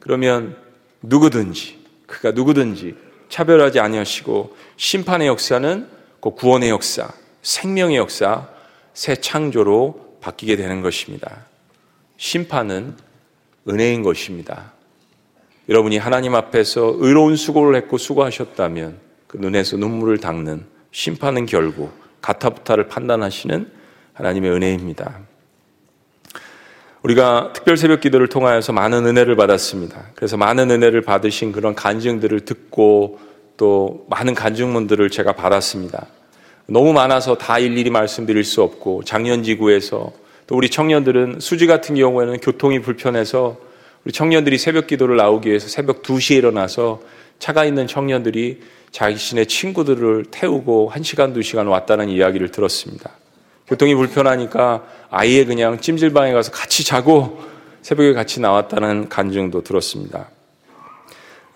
그러면 0.00 0.65
누구든지 1.02 1.78
그가 2.06 2.30
누구든지 2.30 2.94
차별하지 3.28 3.80
아니하시고 3.80 4.56
심판의 4.76 5.28
역사는 5.28 5.88
그 6.20 6.30
구원의 6.30 6.70
역사, 6.70 7.08
생명의 7.42 7.96
역사, 7.96 8.48
새 8.94 9.16
창조로 9.16 10.18
바뀌게 10.20 10.56
되는 10.56 10.82
것입니다. 10.82 11.44
심판은 12.16 12.96
은혜인 13.68 14.02
것입니다. 14.02 14.72
여러분이 15.68 15.98
하나님 15.98 16.34
앞에서 16.34 16.94
의로운 16.98 17.36
수고를 17.36 17.76
했고 17.76 17.98
수고하셨다면 17.98 18.98
그 19.26 19.36
눈에서 19.38 19.76
눈물을 19.76 20.18
닦는 20.18 20.64
심판은 20.92 21.46
결국 21.46 21.92
가타부타를 22.22 22.88
판단하시는 22.88 23.70
하나님의 24.14 24.50
은혜입니다. 24.52 25.20
우리가 27.06 27.52
특별 27.52 27.76
새벽 27.76 28.00
기도를 28.00 28.26
통하여서 28.28 28.72
많은 28.72 29.06
은혜를 29.06 29.36
받았습니다. 29.36 30.10
그래서 30.16 30.36
많은 30.36 30.72
은혜를 30.72 31.02
받으신 31.02 31.52
그런 31.52 31.76
간증들을 31.76 32.40
듣고 32.40 33.20
또 33.56 34.06
많은 34.10 34.34
간증문들을 34.34 35.10
제가 35.10 35.32
받았습니다. 35.34 36.06
너무 36.66 36.92
많아서 36.92 37.38
다 37.38 37.60
일일이 37.60 37.90
말씀드릴 37.90 38.42
수 38.42 38.60
없고 38.60 39.04
작년 39.04 39.44
지구에서 39.44 40.12
또 40.48 40.56
우리 40.56 40.68
청년들은 40.68 41.38
수지 41.38 41.68
같은 41.68 41.94
경우에는 41.94 42.38
교통이 42.38 42.80
불편해서 42.80 43.56
우리 44.04 44.12
청년들이 44.12 44.58
새벽 44.58 44.88
기도를 44.88 45.16
나오기 45.16 45.48
위해서 45.48 45.68
새벽 45.68 46.02
2시에 46.02 46.38
일어나서 46.38 47.00
차가 47.38 47.64
있는 47.64 47.86
청년들이 47.86 48.62
자신의 48.90 49.46
친구들을 49.46 50.26
태우고 50.32 50.90
1시간, 50.92 51.36
2시간 51.36 51.68
왔다는 51.68 52.08
이야기를 52.08 52.50
들었습니다. 52.50 53.12
교통이 53.68 53.94
불편하니까 53.94 54.84
아예 55.10 55.44
그냥 55.44 55.80
찜질방에 55.80 56.32
가서 56.32 56.52
같이 56.52 56.84
자고 56.84 57.40
새벽에 57.82 58.12
같이 58.12 58.40
나왔다는 58.40 59.08
간증도 59.08 59.62
들었습니다. 59.62 60.28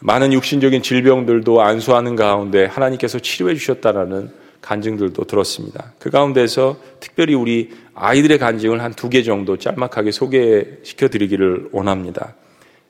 많은 0.01 0.33
육신적인 0.33 0.83
질병들도 0.83 1.61
안수하는 1.61 2.16
가운데 2.16 2.64
하나님께서 2.64 3.18
치료해 3.18 3.55
주셨다라는 3.55 4.31
간증들도 4.62 5.25
들었습니다. 5.25 5.92
그 5.99 6.11
가운데서 6.11 6.77
특별히 7.01 7.35
우리 7.35 7.70
아이들의 7.94 8.38
간증을 8.38 8.83
한 8.83 8.92
두 8.94 9.09
개 9.09 9.23
정도 9.23 9.57
짤막하게 9.57 10.11
소개시켜 10.11 11.09
드리기를 11.09 11.68
원합니다. 11.73 12.35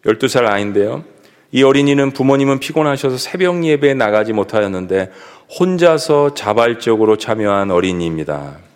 12살 0.05 0.47
아이인데요. 0.47 1.05
이 1.53 1.63
어린이는 1.63 2.13
부모님은 2.13 2.61
피곤하셔서 2.61 3.17
새벽 3.19 3.65
예배에 3.65 3.95
나가지 3.95 4.33
못하였는데 4.33 5.11
혼자서 5.59 6.35
자발적으로 6.35 7.17
참여한 7.19 7.71
어린이입니다. 7.71 8.70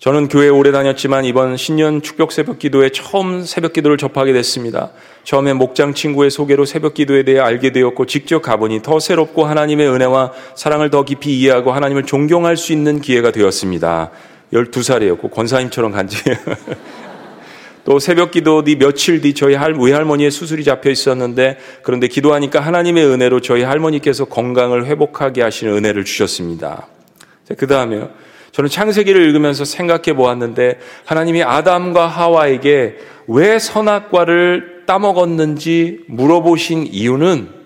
저는 0.00 0.28
교회 0.28 0.48
오래 0.48 0.72
다녔지만 0.72 1.26
이번 1.26 1.58
신년 1.58 2.00
축복 2.00 2.32
새벽 2.32 2.58
기도에 2.58 2.88
처음 2.88 3.44
새벽 3.44 3.74
기도를 3.74 3.98
접하게 3.98 4.32
됐습니다. 4.32 4.92
처음에 5.24 5.52
목장 5.52 5.92
친구의 5.92 6.30
소개로 6.30 6.64
새벽 6.64 6.94
기도에 6.94 7.22
대해 7.22 7.38
알게 7.38 7.72
되었고 7.72 8.06
직접 8.06 8.40
가보니 8.40 8.80
더 8.80 8.98
새롭고 8.98 9.44
하나님의 9.44 9.90
은혜와 9.90 10.32
사랑을 10.54 10.88
더 10.88 11.04
깊이 11.04 11.38
이해하고 11.38 11.72
하나님을 11.72 12.04
존경할 12.04 12.56
수 12.56 12.72
있는 12.72 13.02
기회가 13.02 13.30
되었습니다. 13.30 14.10
12살이었고 14.54 15.30
권사님처럼 15.30 15.92
간지 15.92 16.16
또 17.84 17.98
새벽 18.00 18.30
기도 18.30 18.64
뒤 18.64 18.76
며칠 18.76 19.20
뒤 19.20 19.34
저희 19.34 19.54
외할머니의 19.54 20.30
수술이 20.30 20.64
잡혀 20.64 20.88
있었는데 20.88 21.58
그런데 21.82 22.08
기도하니까 22.08 22.60
하나님의 22.60 23.04
은혜로 23.04 23.42
저희 23.42 23.64
할머니께서 23.64 24.24
건강을 24.24 24.86
회복하게 24.86 25.42
하시는 25.42 25.74
은혜를 25.74 26.06
주셨습니다. 26.06 26.86
그 27.58 27.66
다음에 27.66 28.08
저는 28.52 28.68
창세기를 28.70 29.20
읽으면서 29.22 29.64
생각해 29.64 30.14
보았는데 30.14 30.78
하나님이 31.04 31.42
아담과 31.42 32.06
하와에게 32.06 32.98
왜 33.28 33.58
선악과를 33.58 34.82
따먹었는지 34.86 36.00
물어보신 36.08 36.86
이유는 36.90 37.60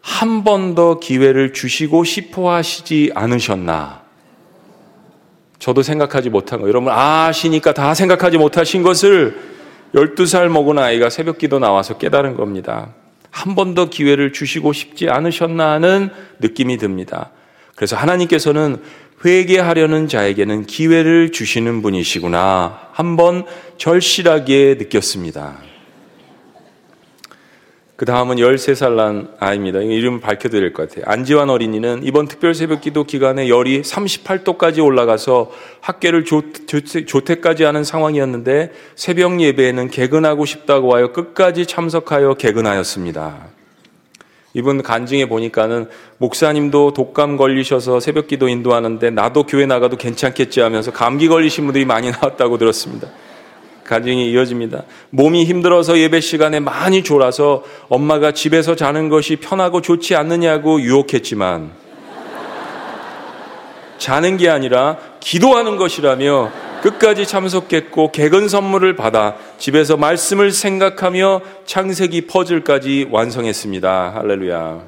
한 0.00 0.44
번 0.44 0.74
더 0.76 1.00
기회를 1.00 1.52
주시고 1.52 2.04
싶어 2.04 2.50
하시지 2.52 3.10
않으셨나? 3.14 4.02
저도 5.58 5.82
생각하지 5.82 6.30
못한 6.30 6.60
거. 6.60 6.68
여러분 6.68 6.92
아시니까 6.92 7.72
다 7.74 7.94
생각하지 7.94 8.38
못하신 8.38 8.82
것을 8.82 9.36
12살 9.94 10.48
먹은 10.48 10.78
아이가 10.78 11.08
새벽 11.10 11.38
기도 11.38 11.58
나와서 11.58 11.96
깨달은 11.98 12.36
겁니다. 12.36 12.94
한 13.30 13.54
번 13.54 13.74
더 13.74 13.88
기회를 13.90 14.32
주시고 14.32 14.72
싶지 14.72 15.08
않으셨나 15.10 15.72
하는 15.72 16.10
느낌이 16.40 16.76
듭니다. 16.78 17.30
그래서 17.74 17.96
하나님께서는 17.96 18.78
회개하려는 19.24 20.08
자에게는 20.08 20.66
기회를 20.66 21.32
주시는 21.32 21.82
분이시구나. 21.82 22.90
한번 22.92 23.44
절실하게 23.78 24.76
느꼈습니다. 24.78 25.58
그 27.96 28.04
다음은 28.04 28.36
13살 28.36 28.92
난 28.92 29.28
아이입니다. 29.40 29.80
이름 29.80 30.20
밝혀드릴 30.20 30.74
것 30.74 30.88
같아요. 30.88 31.06
안지환 31.08 31.48
어린이는 31.48 32.02
이번 32.04 32.28
특별 32.28 32.54
새벽 32.54 32.82
기도 32.82 33.04
기간에 33.04 33.48
열이 33.48 33.80
38도까지 33.80 34.84
올라가서 34.84 35.50
학계를 35.80 36.26
조퇴까지 36.26 37.64
하는 37.64 37.84
상황이었는데 37.84 38.72
새벽 38.96 39.40
예배에는 39.40 39.88
개근하고 39.88 40.44
싶다고 40.44 40.94
하여 40.94 41.12
끝까지 41.12 41.64
참석하여 41.64 42.34
개근하였습니다. 42.34 43.48
이분 44.56 44.82
간증에 44.82 45.26
보니까는 45.26 45.86
목사님도 46.16 46.94
독감 46.94 47.36
걸리셔서 47.36 48.00
새벽 48.00 48.26
기도 48.26 48.48
인도하는데 48.48 49.10
나도 49.10 49.42
교회 49.42 49.66
나가도 49.66 49.98
괜찮겠지 49.98 50.60
하면서 50.60 50.90
감기 50.90 51.28
걸리신 51.28 51.66
분들이 51.66 51.84
많이 51.84 52.08
나왔다고 52.10 52.56
들었습니다. 52.56 53.06
가정이 53.84 54.30
이어집니다. 54.30 54.84
몸이 55.10 55.44
힘들어서 55.44 55.98
예배 55.98 56.20
시간에 56.20 56.58
많이 56.58 57.04
졸아서 57.04 57.64
엄마가 57.90 58.32
집에서 58.32 58.74
자는 58.74 59.10
것이 59.10 59.36
편하고 59.36 59.82
좋지 59.82 60.16
않느냐고 60.16 60.80
유혹했지만 60.80 61.70
자는 63.98 64.38
게 64.38 64.48
아니라 64.48 64.96
기도하는 65.20 65.76
것이라며 65.76 66.50
끝까지 66.86 67.26
참석했고 67.26 68.12
개근 68.12 68.48
선물을 68.48 68.94
받아 68.94 69.36
집에서 69.58 69.96
말씀을 69.96 70.52
생각하며 70.52 71.40
창세기 71.64 72.28
퍼즐까지 72.28 73.08
완성했습니다. 73.10 74.14
할렐루야. 74.14 74.86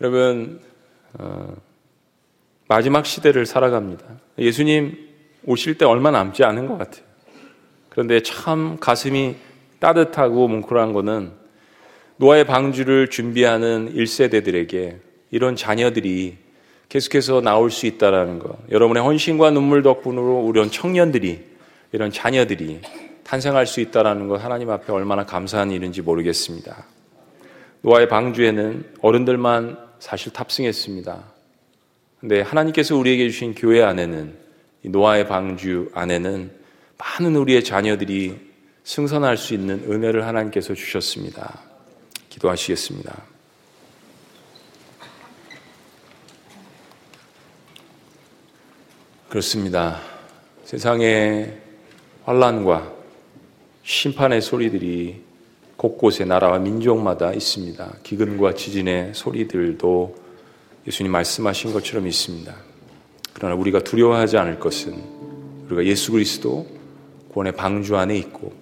여러분 0.00 0.60
어, 1.14 1.52
마지막 2.68 3.06
시대를 3.06 3.44
살아갑니다. 3.44 4.04
예수님 4.38 4.96
오실 5.46 5.76
때 5.76 5.84
얼마 5.84 6.12
남지 6.12 6.44
않은 6.44 6.68
것 6.68 6.78
같아요. 6.78 7.02
그런데 7.88 8.22
참 8.22 8.76
가슴이 8.78 9.34
따뜻하고 9.80 10.46
뭉클한 10.46 10.92
거는 10.92 11.32
노아의 12.18 12.44
방주를 12.44 13.08
준비하는 13.08 13.92
1세대들에게 13.96 14.98
이런 15.32 15.56
자녀들이 15.56 16.49
계속해서 16.90 17.40
나올 17.40 17.70
수 17.70 17.86
있다라는 17.86 18.40
거. 18.40 18.58
여러분의 18.70 19.02
헌신과 19.02 19.52
눈물 19.52 19.82
덕분으로 19.82 20.40
우리 20.40 20.70
청년들이 20.70 21.40
이런 21.92 22.10
자녀들이 22.10 22.80
탄생할 23.22 23.66
수 23.66 23.80
있다라는 23.80 24.26
것 24.26 24.42
하나님 24.44 24.70
앞에 24.70 24.92
얼마나 24.92 25.24
감사한 25.24 25.70
일인지 25.70 26.02
모르겠습니다. 26.02 26.84
노아의 27.82 28.08
방주에는 28.08 28.94
어른들만 29.00 29.78
사실 30.00 30.32
탑승했습니다. 30.32 31.24
근데 32.18 32.40
하나님께서 32.40 32.96
우리에게 32.96 33.30
주신 33.30 33.54
교회 33.54 33.82
안에는 33.82 34.34
노아의 34.82 35.28
방주 35.28 35.92
안에는 35.94 36.50
많은 36.98 37.36
우리의 37.36 37.62
자녀들이 37.62 38.36
승선할 38.82 39.36
수 39.36 39.54
있는 39.54 39.84
은혜를 39.88 40.26
하나님께서 40.26 40.74
주셨습니다. 40.74 41.60
기도하시겠습니다. 42.30 43.29
그렇습니다. 49.30 50.00
세상의 50.64 51.56
환란과 52.24 52.92
심판의 53.84 54.42
소리들이 54.42 55.22
곳곳에 55.76 56.24
나라와 56.24 56.58
민족마다 56.58 57.32
있습니다. 57.32 57.98
기근과 58.02 58.54
지진의 58.54 59.12
소리들도 59.14 60.16
예수님 60.84 61.12
말씀하신 61.12 61.72
것처럼 61.72 62.08
있습니다. 62.08 62.52
그러나 63.32 63.54
우리가 63.54 63.84
두려워하지 63.84 64.36
않을 64.36 64.58
것은 64.58 65.00
우리가 65.66 65.84
예수 65.84 66.10
그리스도 66.10 66.66
구원의 67.28 67.52
방주 67.52 67.96
안에 67.96 68.16
있고 68.18 68.52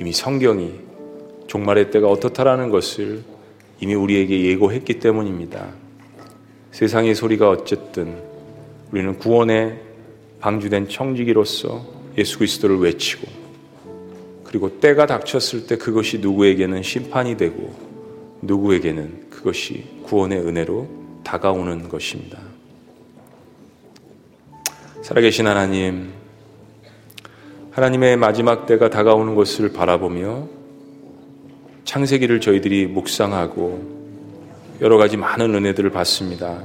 이미 0.00 0.12
성경이 0.12 0.80
종말의 1.46 1.92
때가 1.92 2.08
어떻다라는 2.08 2.70
것을 2.70 3.22
이미 3.80 3.94
우리에게 3.94 4.46
예고했기 4.46 4.98
때문입니다. 4.98 5.68
세상의 6.72 7.14
소리가 7.14 7.48
어쨌든 7.48 8.25
우리는 8.92 9.18
구원의 9.18 9.80
방주된 10.40 10.88
청지기로서 10.88 11.84
예수 12.18 12.38
그리스도를 12.38 12.78
외치고 12.78 13.26
그리고 14.44 14.80
때가 14.80 15.06
닥쳤을 15.06 15.66
때 15.66 15.76
그것이 15.76 16.18
누구에게는 16.18 16.82
심판이 16.82 17.36
되고 17.36 17.74
누구에게는 18.42 19.30
그것이 19.30 19.84
구원의 20.04 20.38
은혜로 20.38 20.88
다가오는 21.24 21.88
것입니다. 21.88 22.38
살아계신 25.02 25.46
하나님, 25.46 26.12
하나님의 27.72 28.16
마지막 28.16 28.66
때가 28.66 28.88
다가오는 28.90 29.34
것을 29.34 29.72
바라보며 29.72 30.48
창세기를 31.84 32.40
저희들이 32.40 32.86
묵상하고 32.86 33.96
여러 34.80 34.96
가지 34.96 35.16
많은 35.16 35.54
은혜들을 35.54 35.90
받습니다. 35.90 36.64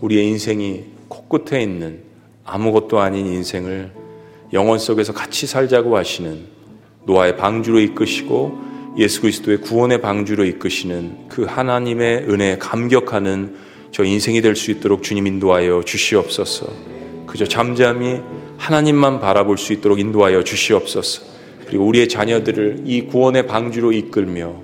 우리의 0.00 0.26
인생이 0.28 0.84
코 0.84 0.97
끝에 1.28 1.62
있는 1.62 2.00
아무것도 2.44 3.00
아닌 3.00 3.26
인생을 3.26 3.92
영원 4.52 4.78
속에서 4.78 5.12
같이 5.12 5.46
살자고 5.46 5.96
하시는 5.96 6.46
노아의 7.04 7.36
방주로 7.36 7.80
이끄시고 7.80 8.58
예수 8.96 9.20
그리스도의 9.20 9.60
구원의 9.60 10.00
방주로 10.00 10.44
이끄시는 10.44 11.28
그 11.28 11.44
하나님의 11.44 12.24
은혜에 12.28 12.58
감격하는 12.58 13.56
저 13.90 14.04
인생이 14.04 14.40
될 14.42 14.56
수 14.56 14.70
있도록 14.70 15.02
주님 15.02 15.26
인도하여 15.26 15.82
주시옵소서. 15.84 16.66
그저 17.26 17.46
잠잠히 17.46 18.20
하나님만 18.56 19.20
바라볼 19.20 19.58
수 19.58 19.72
있도록 19.72 20.00
인도하여 20.00 20.42
주시옵소서. 20.42 21.22
그리고 21.66 21.86
우리의 21.86 22.08
자녀들을 22.08 22.82
이 22.86 23.02
구원의 23.06 23.46
방주로 23.46 23.92
이끌며 23.92 24.54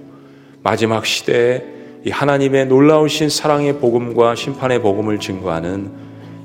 마지막 0.62 1.04
시대에 1.04 1.62
이 2.06 2.10
하나님의 2.10 2.66
놀라우신 2.66 3.28
사랑의 3.28 3.78
복음과 3.78 4.34
심판의 4.34 4.80
복음을 4.80 5.20
증거하는 5.20 5.90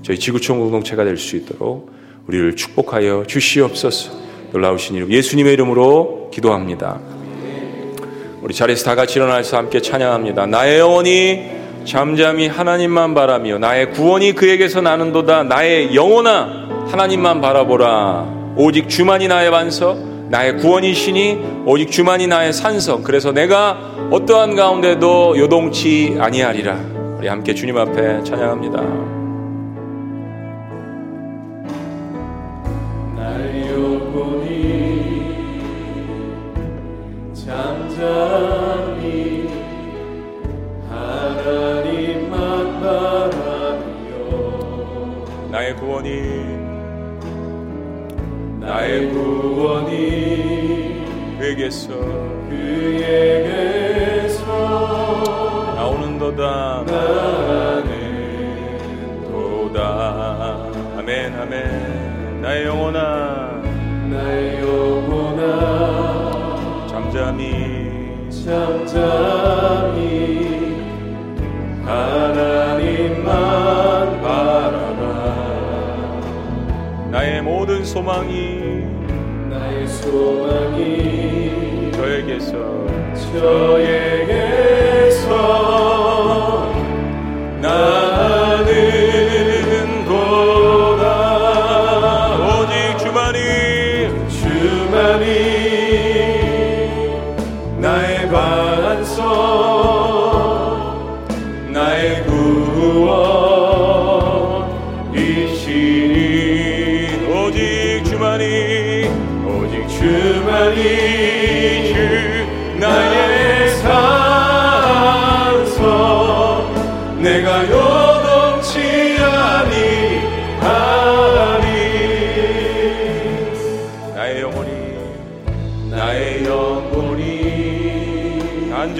저희 0.04 0.18
지구촌 0.20 0.60
공동체가 0.60 1.04
될 1.04 1.18
수 1.18 1.36
있도록 1.36 1.92
우리를 2.28 2.56
축복하여 2.56 3.24
주시옵소서. 3.28 4.12
놀라우신 4.52 4.96
이름 4.96 5.12
예수님의 5.12 5.54
이름으로 5.54 6.30
기도합니다. 6.34 7.00
우리 8.42 8.54
자리에서 8.54 8.86
다 8.86 8.96
같이 8.96 9.20
일어나서 9.20 9.58
함께 9.58 9.82
찬양합니다. 9.82 10.46
나의 10.46 10.80
영혼이 10.80 11.60
잠잠히 11.86 12.48
하나님만 12.48 13.14
바라며 13.14 13.58
나의 13.58 13.92
구원이 13.92 14.34
그에게서 14.34 14.82
나는도다 14.82 15.44
나의 15.44 15.96
영혼아 15.96 16.86
하나님만 16.88 17.42
바라보라 17.42 18.54
오직 18.58 18.90
주만이 18.90 19.28
나의 19.28 19.50
반석 19.50 19.98
나의 20.30 20.58
구원이시니 20.58 21.64
오직 21.66 21.90
주만이 21.90 22.28
나의 22.28 22.54
산성 22.54 23.04
그래서 23.04 23.32
내가 23.32 24.10
어떠한 24.12 24.56
가운데도 24.56 25.38
요동치 25.38 26.18
아니하리라 26.20 26.80
우리 27.18 27.28
함께 27.28 27.54
주님 27.54 27.78
앞에 27.78 28.24
찬양합니다 28.24 29.19
나의 48.80 49.10
구원이 49.10 49.98
그에게서 51.38 51.90
그에게서 52.50 54.46
나오는도다. 55.76 56.86
나는 56.88 57.90
도다. 59.28 60.72
아멘 60.98 61.36
아멘. 61.36 62.42
나의 62.42 62.68
영혼아. 62.68 63.62
나의 64.10 64.62
영혼아. 64.62 65.42
잠잠히. 66.88 68.30
잠잠히. 68.30 69.20
하나님만 71.84 73.28
바라라 74.22 75.10
나의 77.12 77.42
모든 77.42 77.84
소망이 77.84 78.59
소망이 80.10 81.92
저에게서. 81.92 82.54
저에게서 83.40 85.30
나 87.62 88.09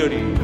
영 0.10 0.39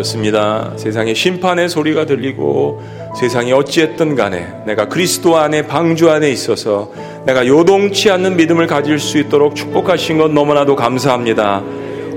그렇습니다. 0.00 0.72
세상에 0.76 1.12
심판의 1.12 1.68
소리가 1.68 2.06
들리고 2.06 2.82
세상이 3.18 3.52
어찌했든 3.52 4.14
간에 4.14 4.48
내가 4.64 4.88
그리스도 4.88 5.36
안에 5.36 5.66
방주 5.66 6.10
안에 6.10 6.30
있어서 6.30 6.90
내가 7.26 7.46
요동치 7.46 8.10
않는 8.10 8.36
믿음을 8.36 8.66
가질 8.66 8.98
수 8.98 9.18
있도록 9.18 9.54
축복하신 9.54 10.16
것 10.16 10.30
너무나도 10.30 10.74
감사합니다. 10.74 11.62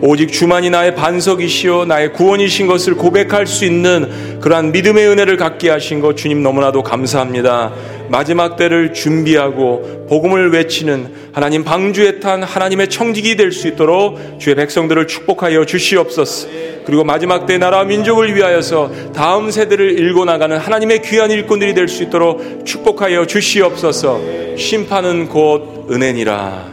오직 0.01 0.31
주만이 0.31 0.69
나의 0.69 0.95
반석이시요 0.95 1.86
나의 1.86 2.13
구원이신 2.13 2.67
것을 2.67 2.95
고백할 2.95 3.47
수 3.47 3.65
있는 3.65 4.39
그러한 4.39 4.71
믿음의 4.71 5.07
은혜를 5.07 5.36
갖게 5.36 5.69
하신 5.69 5.99
것 5.99 6.15
주님 6.15 6.41
너무나도 6.41 6.84
감사합니다. 6.84 7.73
마지막 8.14 8.57
때를 8.57 8.93
준비하고 8.93 10.05
복음을 10.07 10.51
외치는 10.53 11.32
하나님 11.34 11.64
방주에 11.64 12.20
탄 12.20 12.43
하나님의 12.43 12.91
청직이 12.91 13.36
될 13.36 13.51
수 13.51 13.68
있도록 13.68 14.39
주의 14.39 14.55
백성들을 14.55 15.07
축복하여 15.07 15.66
주시옵소서. 15.66 16.47
그리고 16.86 17.03
마지막 17.03 17.47
때 17.47 17.57
나라 17.57 17.84
민족을 17.84 18.36
위하여서 18.36 19.14
다음 19.14 19.49
세대를 19.49 19.97
일궈 19.97 20.26
나가는 20.26 20.55
하나님의 20.55 21.01
귀한 21.01 21.32
일꾼들이 21.32 21.74
될 21.74 21.88
수 21.88 22.03
있도록 22.03 22.64
축복하여 22.66 23.26
주시옵소서. 23.26 24.22
심판은 24.57 25.30
곧 25.30 25.88
은혜니라. 25.89 26.72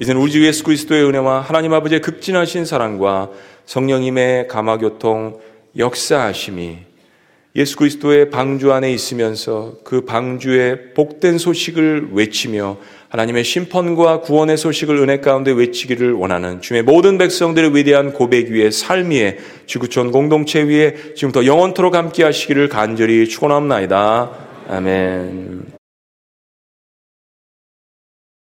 이제는 0.00 0.20
우리 0.22 0.32
주 0.32 0.42
예수 0.46 0.64
그리스도의 0.64 1.04
은혜와 1.04 1.42
하나님 1.42 1.74
아버지의 1.74 2.00
극진하신 2.00 2.64
사랑과 2.64 3.28
성령님의 3.66 4.48
감화교통 4.48 5.38
역사하심이 5.76 6.93
예수 7.56 7.76
그리스도의 7.76 8.30
방주 8.30 8.72
안에 8.72 8.92
있으면서 8.92 9.74
그 9.84 10.04
방주의 10.04 10.92
복된 10.94 11.38
소식을 11.38 12.08
외치며 12.12 12.78
하나님의 13.10 13.44
심판과 13.44 14.22
구원의 14.22 14.56
소식을 14.56 14.96
은혜 14.98 15.20
가운데 15.20 15.52
외치기를 15.52 16.14
원하는 16.14 16.60
주의 16.60 16.82
모든 16.82 17.16
백성들의 17.16 17.76
위대한 17.76 18.12
고백 18.12 18.50
위에 18.50 18.72
삶 18.72 19.10
위에 19.10 19.38
지구촌 19.66 20.10
공동체 20.10 20.62
위에 20.62 21.14
지금부터 21.14 21.46
영원토록 21.46 21.94
함께 21.94 22.24
하시기를 22.24 22.68
간절히 22.68 23.28
축원합나이다. 23.28 24.30
아멘. 24.68 25.83